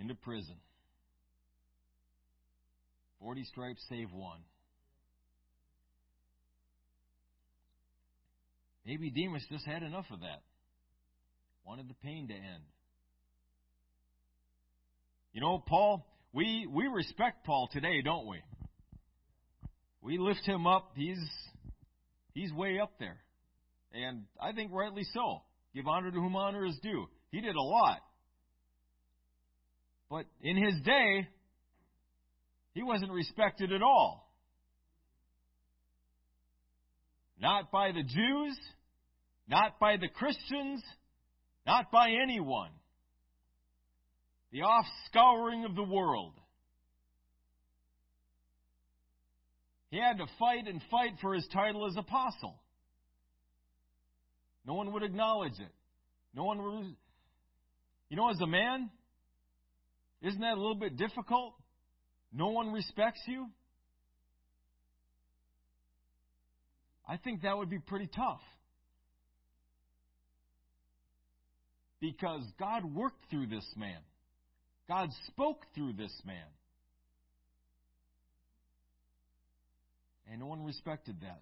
[0.00, 0.56] Into prison.
[3.20, 4.40] 40 stripes save one.
[8.84, 10.42] Maybe Demas just had enough of that.
[11.64, 12.64] Wanted the pain to end.
[15.32, 18.42] You know, Paul, we, we respect Paul today, don't we?
[20.02, 20.92] We lift him up.
[20.94, 21.18] He's,
[22.34, 23.18] he's way up there.
[23.94, 25.42] And I think rightly so.
[25.74, 27.06] Give honor to whom honor is due.
[27.30, 28.00] He did a lot.
[30.10, 31.28] But in his day,
[32.74, 34.30] he wasn't respected at all.
[37.40, 38.58] Not by the Jews,
[39.48, 40.82] not by the Christians,
[41.66, 42.70] not by anyone.
[44.52, 46.34] The offscouring of the world.
[49.90, 52.58] He had to fight and fight for his title as apostle.
[54.66, 55.72] No one would acknowledge it.
[56.34, 56.94] No one would.
[58.08, 58.90] You know, as a man,
[60.22, 61.54] isn't that a little bit difficult?
[62.32, 63.48] No one respects you?
[67.06, 68.40] I think that would be pretty tough.
[72.00, 74.00] Because God worked through this man.
[74.92, 76.36] God spoke through this man.
[80.30, 81.40] And no one respected that.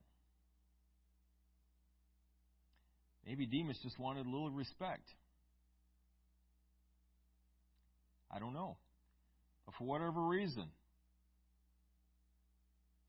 [3.27, 5.03] Maybe Demas just wanted a little respect.
[8.31, 8.77] I don't know.
[9.67, 10.67] But for whatever reason,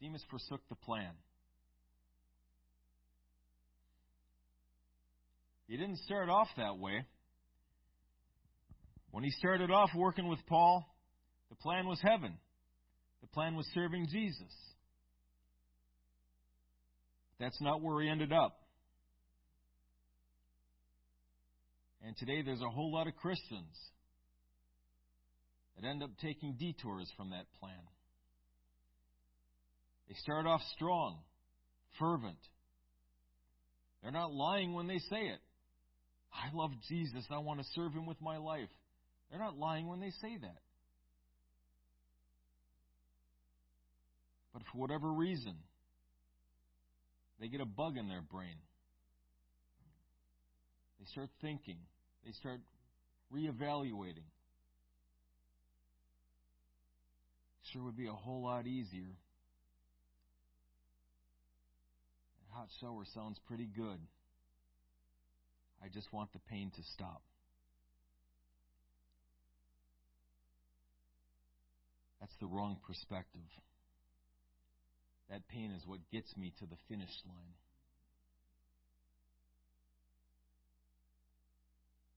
[0.01, 1.11] Demas forsook the plan.
[5.67, 7.05] He didn't start off that way.
[9.12, 10.86] When he started off working with Paul,
[11.49, 12.38] the plan was heaven.
[13.22, 14.53] The plan was serving Jesus.
[17.39, 18.57] That's not where he ended up.
[22.03, 23.78] And today there's a whole lot of Christians
[25.76, 27.74] that end up taking detours from that plan.
[30.07, 31.20] They start off strong,
[31.99, 32.38] fervent.
[34.01, 35.39] They're not lying when they say it.
[36.34, 37.26] I love Jesus.
[37.30, 38.70] I want to serve him with my life.
[39.32, 40.57] They're not lying when they say that.
[44.53, 45.55] But for whatever reason,
[47.39, 48.57] they get a bug in their brain.
[50.99, 51.77] They start thinking.
[52.25, 52.59] They start
[53.34, 54.27] reevaluating.
[57.71, 59.15] Sure would be a whole lot easier.
[62.51, 63.97] Hot shower sounds pretty good.
[65.82, 67.21] I just want the pain to stop.
[72.22, 73.41] That's the wrong perspective.
[75.30, 77.55] That pain is what gets me to the finish line.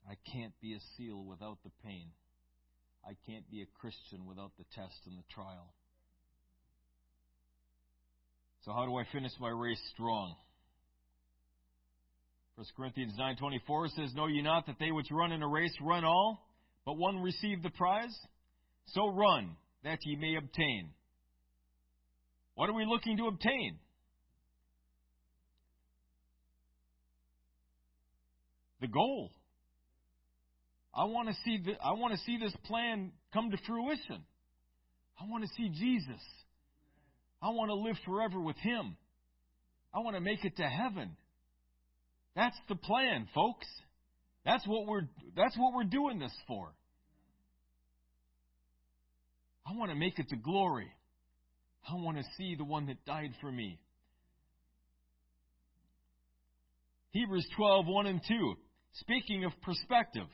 [0.06, 2.08] I can't be a seal without the pain.
[3.06, 5.72] I can't be a Christian without the test and the trial.
[8.64, 10.34] So how do I finish my race strong?
[12.56, 16.04] 1 Corinthians 9:24 says, "Know ye not that they which run in a race run
[16.04, 16.46] all,
[16.84, 18.16] but one receive the prize?
[18.86, 20.90] So run that ye may obtain."
[22.54, 23.78] What are we looking to obtain?
[28.80, 29.30] The goal.
[30.94, 34.24] I want to see the, I want to see this plan come to fruition.
[35.20, 36.20] I want to see Jesus.
[37.42, 38.96] I want to live forever with him.
[39.92, 41.16] I want to make it to heaven.
[42.36, 43.66] That's the plan, folks.
[44.44, 46.72] That's what we're that's what we're doing this for.
[49.66, 50.90] I want to make it to glory.
[51.88, 53.78] I want to see the one that died for me.
[57.12, 58.54] Hebrews 12, 1 and 2.
[58.94, 60.26] Speaking of perspective.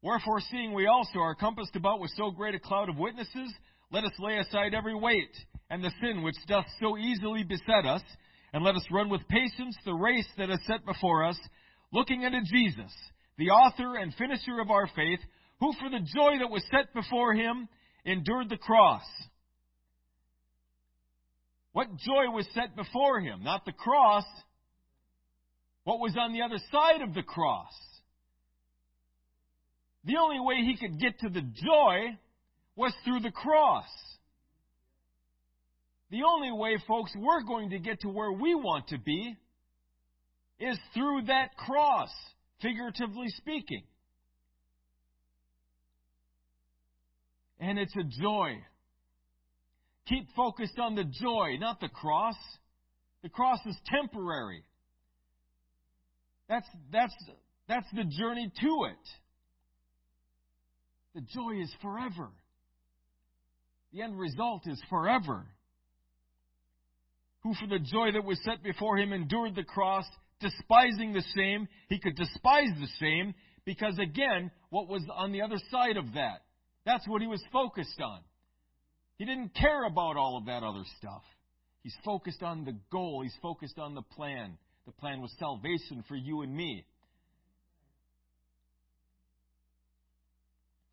[0.00, 3.52] Wherefore, seeing we also are compassed about with so great a cloud of witnesses,
[3.90, 5.34] let us lay aside every weight
[5.70, 8.02] and the sin which doth so easily beset us,
[8.52, 11.38] And let us run with patience the race that is set before us,
[11.92, 12.92] looking unto Jesus,
[13.38, 15.20] the author and finisher of our faith,
[15.60, 17.68] who for the joy that was set before him
[18.04, 19.04] endured the cross.
[21.72, 23.42] What joy was set before him?
[23.42, 24.24] Not the cross.
[25.84, 27.72] What was on the other side of the cross?
[30.04, 32.18] The only way he could get to the joy
[32.76, 33.86] was through the cross.
[36.10, 39.36] The only way, folks, we're going to get to where we want to be
[40.58, 42.10] is through that cross,
[42.60, 43.82] figuratively speaking.
[47.62, 48.58] And it's a joy.
[50.08, 52.34] Keep focused on the joy, not the cross.
[53.22, 54.64] The cross is temporary.
[56.48, 57.14] That's, that's,
[57.68, 59.08] that's the journey to it.
[61.14, 62.30] The joy is forever.
[63.92, 65.46] The end result is forever
[67.42, 70.04] who for the joy that was set before him endured the cross,
[70.40, 71.68] despising the shame.
[71.88, 73.34] He could despise the shame
[73.64, 76.42] because, again, what was on the other side of that?
[76.84, 78.20] That's what he was focused on.
[79.18, 81.22] He didn't care about all of that other stuff.
[81.82, 84.56] He's focused on the goal, he's focused on the plan.
[84.86, 86.84] The plan was salvation for you and me.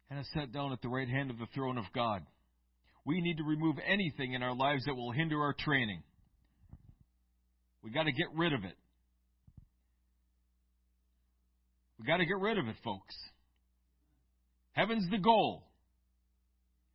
[0.09, 2.21] And I sat down at the right hand of the throne of God.
[3.05, 6.03] We need to remove anything in our lives that will hinder our training.
[7.83, 8.75] We got to get rid of it.
[11.99, 13.15] We got to get rid of it, folks.
[14.73, 15.68] Heaven's the goal.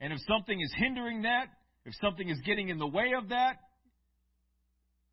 [0.00, 1.46] And if something is hindering that,
[1.84, 3.56] if something is getting in the way of that,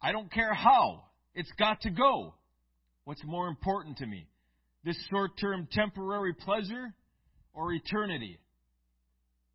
[0.01, 1.03] I don't care how.
[1.33, 2.33] It's got to go.
[3.05, 4.27] What's more important to me?
[4.83, 6.93] This short term temporary pleasure
[7.53, 8.39] or eternity?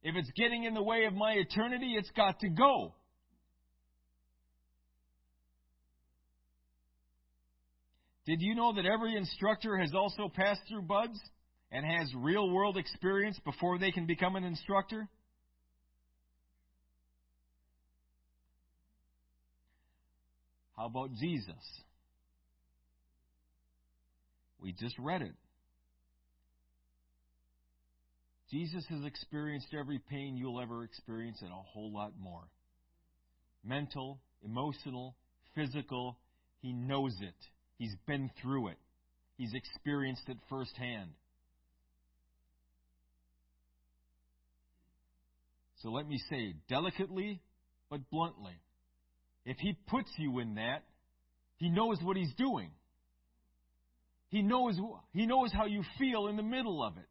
[0.03, 2.95] If it's getting in the way of my eternity, it's got to go.
[8.27, 11.19] Did you know that every instructor has also passed through BUD/S
[11.71, 15.09] and has real world experience before they can become an instructor?
[20.77, 21.55] How about Jesus?
[24.61, 25.35] We just read it.
[28.51, 32.45] Jesus has experienced every pain you'll ever experience and a whole lot more.
[33.65, 35.17] Mental, emotional,
[35.55, 36.17] physical,
[36.63, 37.35] he knows it.
[37.79, 38.79] He's been through it,
[39.37, 41.11] he's experienced it firsthand.
[45.83, 47.41] So let me say, delicately
[47.91, 48.59] but bluntly,
[49.47, 50.83] if he puts you in that,
[51.57, 52.71] he knows what he's doing.
[54.29, 54.77] He knows,
[55.13, 57.09] he knows how you feel in the middle of it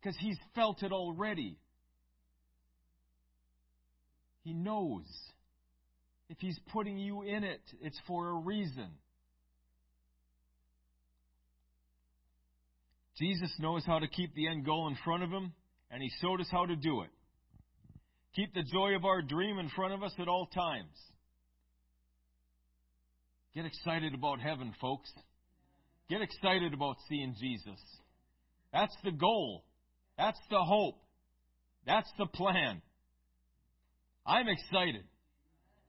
[0.00, 1.58] because he's felt it already.
[4.44, 5.04] He knows.
[6.30, 8.88] If he's putting you in it, it's for a reason.
[13.18, 15.52] Jesus knows how to keep the end goal in front of him,
[15.90, 17.10] and he showed us how to do it.
[18.36, 20.96] Keep the joy of our dream in front of us at all times.
[23.54, 25.10] Get excited about heaven, folks.
[26.08, 27.80] Get excited about seeing Jesus.
[28.72, 29.64] That's the goal.
[30.16, 30.96] That's the hope.
[31.86, 32.82] That's the plan.
[34.26, 35.04] I'm excited.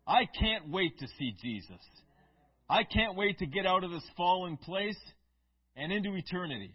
[0.07, 1.81] I can't wait to see Jesus.
[2.69, 4.99] I can't wait to get out of this fallen place
[5.75, 6.73] and into eternity.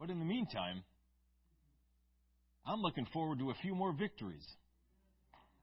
[0.00, 0.82] But in the meantime,
[2.66, 4.44] I'm looking forward to a few more victories.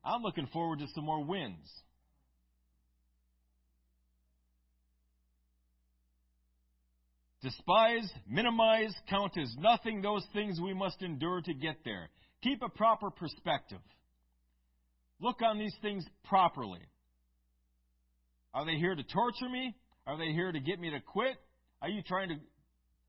[0.05, 1.69] I'm looking forward to some more wins.
[7.41, 12.09] Despise, minimize, count as nothing those things we must endure to get there.
[12.41, 13.79] Keep a proper perspective.
[15.19, 16.79] Look on these things properly.
[18.53, 19.75] Are they here to torture me?
[20.07, 21.35] Are they here to get me to quit?
[21.81, 22.35] Are you trying to.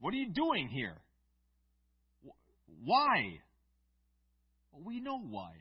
[0.01, 0.97] What are you doing here?
[2.85, 3.39] Why?
[4.83, 5.53] We know why.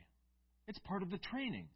[0.66, 1.68] It's part of the training.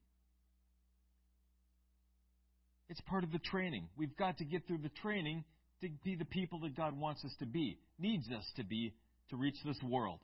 [2.88, 3.88] It's part of the training.
[3.96, 5.44] We've got to get through the training
[5.82, 8.94] to be the people that God wants us to be, needs us to be
[9.30, 10.20] to reach this world.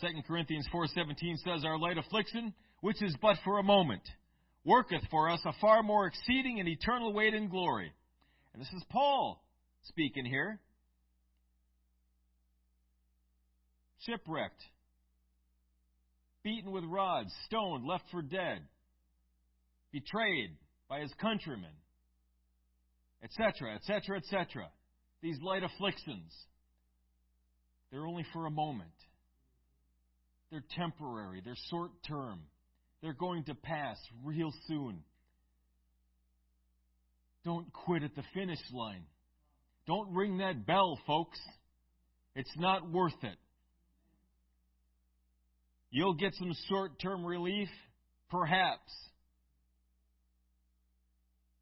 [0.00, 4.02] 2 Corinthians 4:17 says our light affliction, which is but for a moment,
[4.64, 7.92] worketh for us a far more exceeding and eternal weight in glory.
[8.52, 9.42] And this is Paul
[9.84, 10.60] speaking here.
[14.06, 14.62] shipwrecked,
[16.44, 18.60] beaten with rods, stoned, left for dead,
[19.90, 20.50] betrayed
[20.88, 21.72] by his countrymen,
[23.24, 24.68] etc., etc., etc.
[25.22, 26.32] These light afflictions.
[27.90, 28.90] they're only for a moment.
[30.50, 32.40] They're temporary, they're short term.
[33.02, 35.00] They're going to pass real soon.
[37.44, 39.04] Don't quit at the finish line.
[39.86, 41.38] Don't ring that bell, folks.
[42.34, 43.36] It's not worth it.
[45.94, 47.68] You'll get some short term relief,
[48.28, 48.92] perhaps,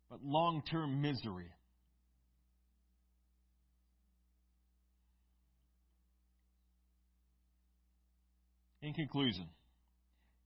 [0.09, 1.51] but long term misery.
[8.81, 9.47] In conclusion,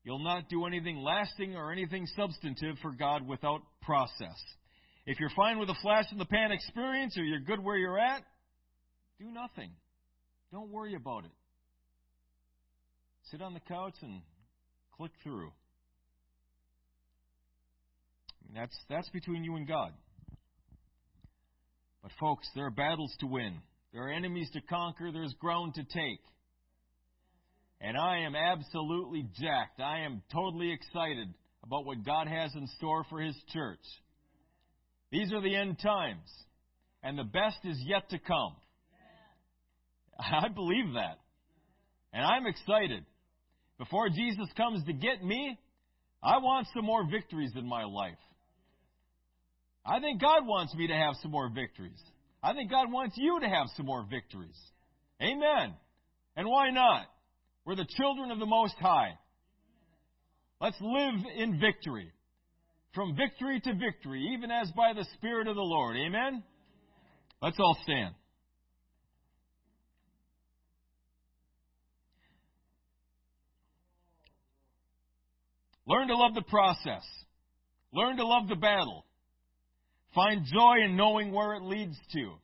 [0.03, 4.43] you'll not do anything lasting or anything substantive for God without process.
[5.07, 8.01] If you're fine with a flash in the pan experience or you're good where you're
[8.01, 8.25] at,
[9.21, 9.71] do nothing.
[10.51, 11.31] Don't worry about it.
[13.31, 14.21] Sit on the couch and
[14.97, 15.51] click through.
[18.55, 19.93] That's, that's between you and God.
[22.03, 23.59] But, folks, there are battles to win.
[23.93, 25.11] There are enemies to conquer.
[25.13, 26.21] There's ground to take.
[27.81, 29.81] And I am absolutely jacked.
[29.81, 31.29] I am totally excited
[31.65, 33.81] about what God has in store for His church.
[35.11, 36.29] These are the end times,
[37.03, 38.57] and the best is yet to come.
[40.19, 41.19] I believe that.
[42.13, 43.05] And I'm excited.
[43.79, 45.59] Before Jesus comes to get me,
[46.23, 48.19] I want some more victories in my life.
[49.85, 52.01] I think God wants me to have some more victories.
[52.43, 54.59] I think God wants you to have some more victories.
[55.23, 55.75] Amen.
[56.37, 57.07] And why not?
[57.65, 59.19] We're the children of the Most High.
[60.61, 62.13] Let's live in victory.
[62.95, 65.97] From victory to victory, even as by the Spirit of the Lord.
[65.97, 66.43] Amen?
[67.43, 68.15] Let's all stand.
[75.87, 77.03] Learn to love the process.
[77.93, 79.05] Learn to love the battle.
[80.15, 82.35] Find joy in knowing where it leads to.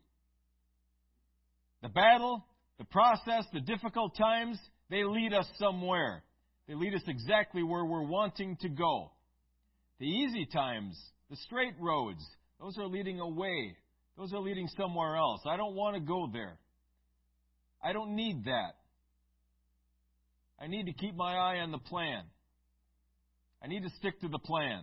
[1.82, 2.45] The battle,
[2.78, 4.59] the process, the difficult times,
[4.90, 6.22] they lead us somewhere.
[6.68, 9.11] They lead us exactly where we're wanting to go.
[9.99, 10.97] The easy times,
[11.30, 12.24] the straight roads,
[12.61, 13.76] those are leading away.
[14.16, 15.40] Those are leading somewhere else.
[15.47, 16.59] I don't want to go there.
[17.82, 18.74] I don't need that.
[20.61, 22.22] I need to keep my eye on the plan.
[23.63, 24.83] I need to stick to the plan.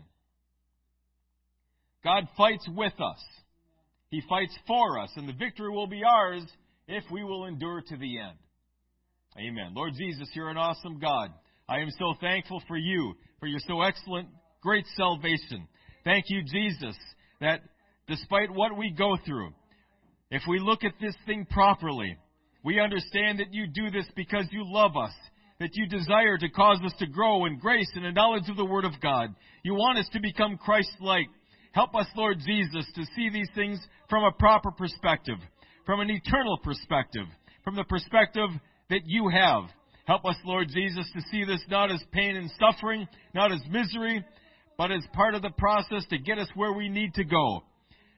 [2.03, 3.23] God fights with us.
[4.09, 6.45] He fights for us, and the victory will be ours
[6.87, 8.37] if we will endure to the end.
[9.37, 9.73] Amen.
[9.75, 11.31] Lord Jesus, you're an awesome God.
[11.67, 14.29] I am so thankful for you, for your so excellent,
[14.61, 15.67] great salvation.
[16.03, 16.95] Thank you, Jesus,
[17.41, 17.61] that
[18.07, 19.51] despite what we go through,
[20.31, 22.17] if we look at this thing properly,
[22.63, 25.13] we understand that you do this because you love us,
[25.59, 28.63] that you desire to cause us to grow in grace and in knowledge of the
[28.63, 29.35] Word of God.
[29.63, 31.27] You want us to become Christ-like.
[31.73, 33.77] Help us, Lord Jesus, to see these things
[34.09, 35.37] from a proper perspective,
[35.85, 37.25] from an eternal perspective,
[37.65, 38.49] from the perspective
[38.89, 39.63] that you have.
[40.05, 43.05] Help us, Lord Jesus, to see this not as pain and suffering,
[43.35, 44.23] not as misery,
[44.77, 47.63] but as part of the process to get us where we need to go.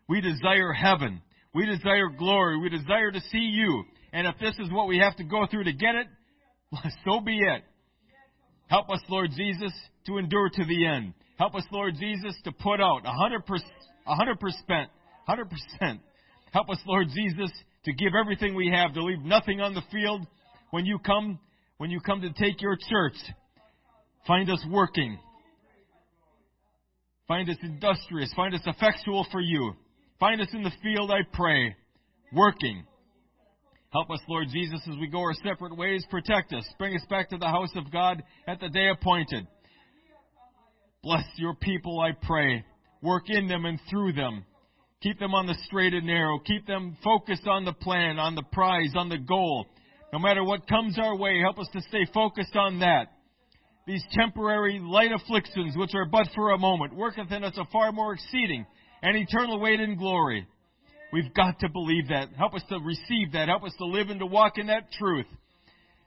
[0.08, 1.22] We desire heaven.
[1.56, 2.60] We desire glory.
[2.60, 3.84] We desire to see you.
[4.14, 6.08] And if this is what we have to go through to get it,
[7.06, 7.64] so be it.
[8.68, 9.74] Help us, Lord Jesus,
[10.06, 11.14] to endure to the end.
[11.38, 13.42] Help us, Lord Jesus, to put out 100%,
[14.08, 14.88] 100%,
[15.28, 16.00] 100%.
[16.52, 17.52] Help us, Lord Jesus,
[17.86, 20.26] to give everything we have, to leave nothing on the field,
[20.70, 21.40] when you come,
[21.78, 23.16] when you come to take your church,
[24.26, 25.20] find us working.
[27.28, 28.32] Find us industrious.
[28.36, 29.74] Find us effectual for you.
[30.20, 31.76] Find us in the field, I pray,
[32.32, 32.86] working.
[33.92, 36.06] Help us, Lord Jesus, as we go our separate ways.
[36.10, 36.64] Protect us.
[36.78, 39.46] Bring us back to the house of God at the day appointed.
[41.04, 42.64] Bless your people, I pray.
[43.02, 44.46] Work in them and through them.
[45.04, 46.40] Keep them on the straight and narrow.
[46.40, 49.66] Keep them focused on the plan, on the prize, on the goal.
[50.14, 53.08] No matter what comes our way, help us to stay focused on that.
[53.88, 57.92] These temporary light afflictions, which are but for a moment, worketh in us a far
[57.92, 58.66] more exceeding
[59.02, 60.48] and eternal weight in glory.
[61.14, 62.30] We've got to believe that.
[62.38, 63.50] Help us to receive that.
[63.50, 65.26] Help us to live and to walk in that truth.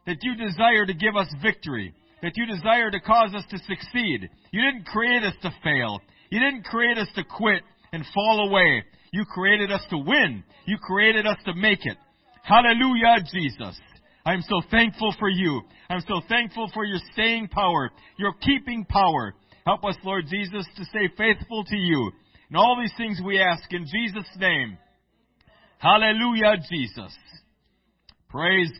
[0.07, 1.95] That you desire to give us victory.
[2.23, 4.29] That you desire to cause us to succeed.
[4.51, 6.01] You didn't create us to fail.
[6.31, 8.83] You didn't create us to quit and fall away.
[9.13, 10.43] You created us to win.
[10.67, 11.97] You created us to make it.
[12.43, 13.79] Hallelujah, Jesus.
[14.27, 15.63] I'm so thankful for you.
[15.91, 19.35] I'm so thankful for your staying power, your keeping power.
[19.67, 22.11] Help us, Lord Jesus, to stay faithful to you.
[22.49, 24.79] And all these things we ask in Jesus' name.
[25.79, 27.13] Hallelujah, Jesus.
[28.31, 28.71] Praise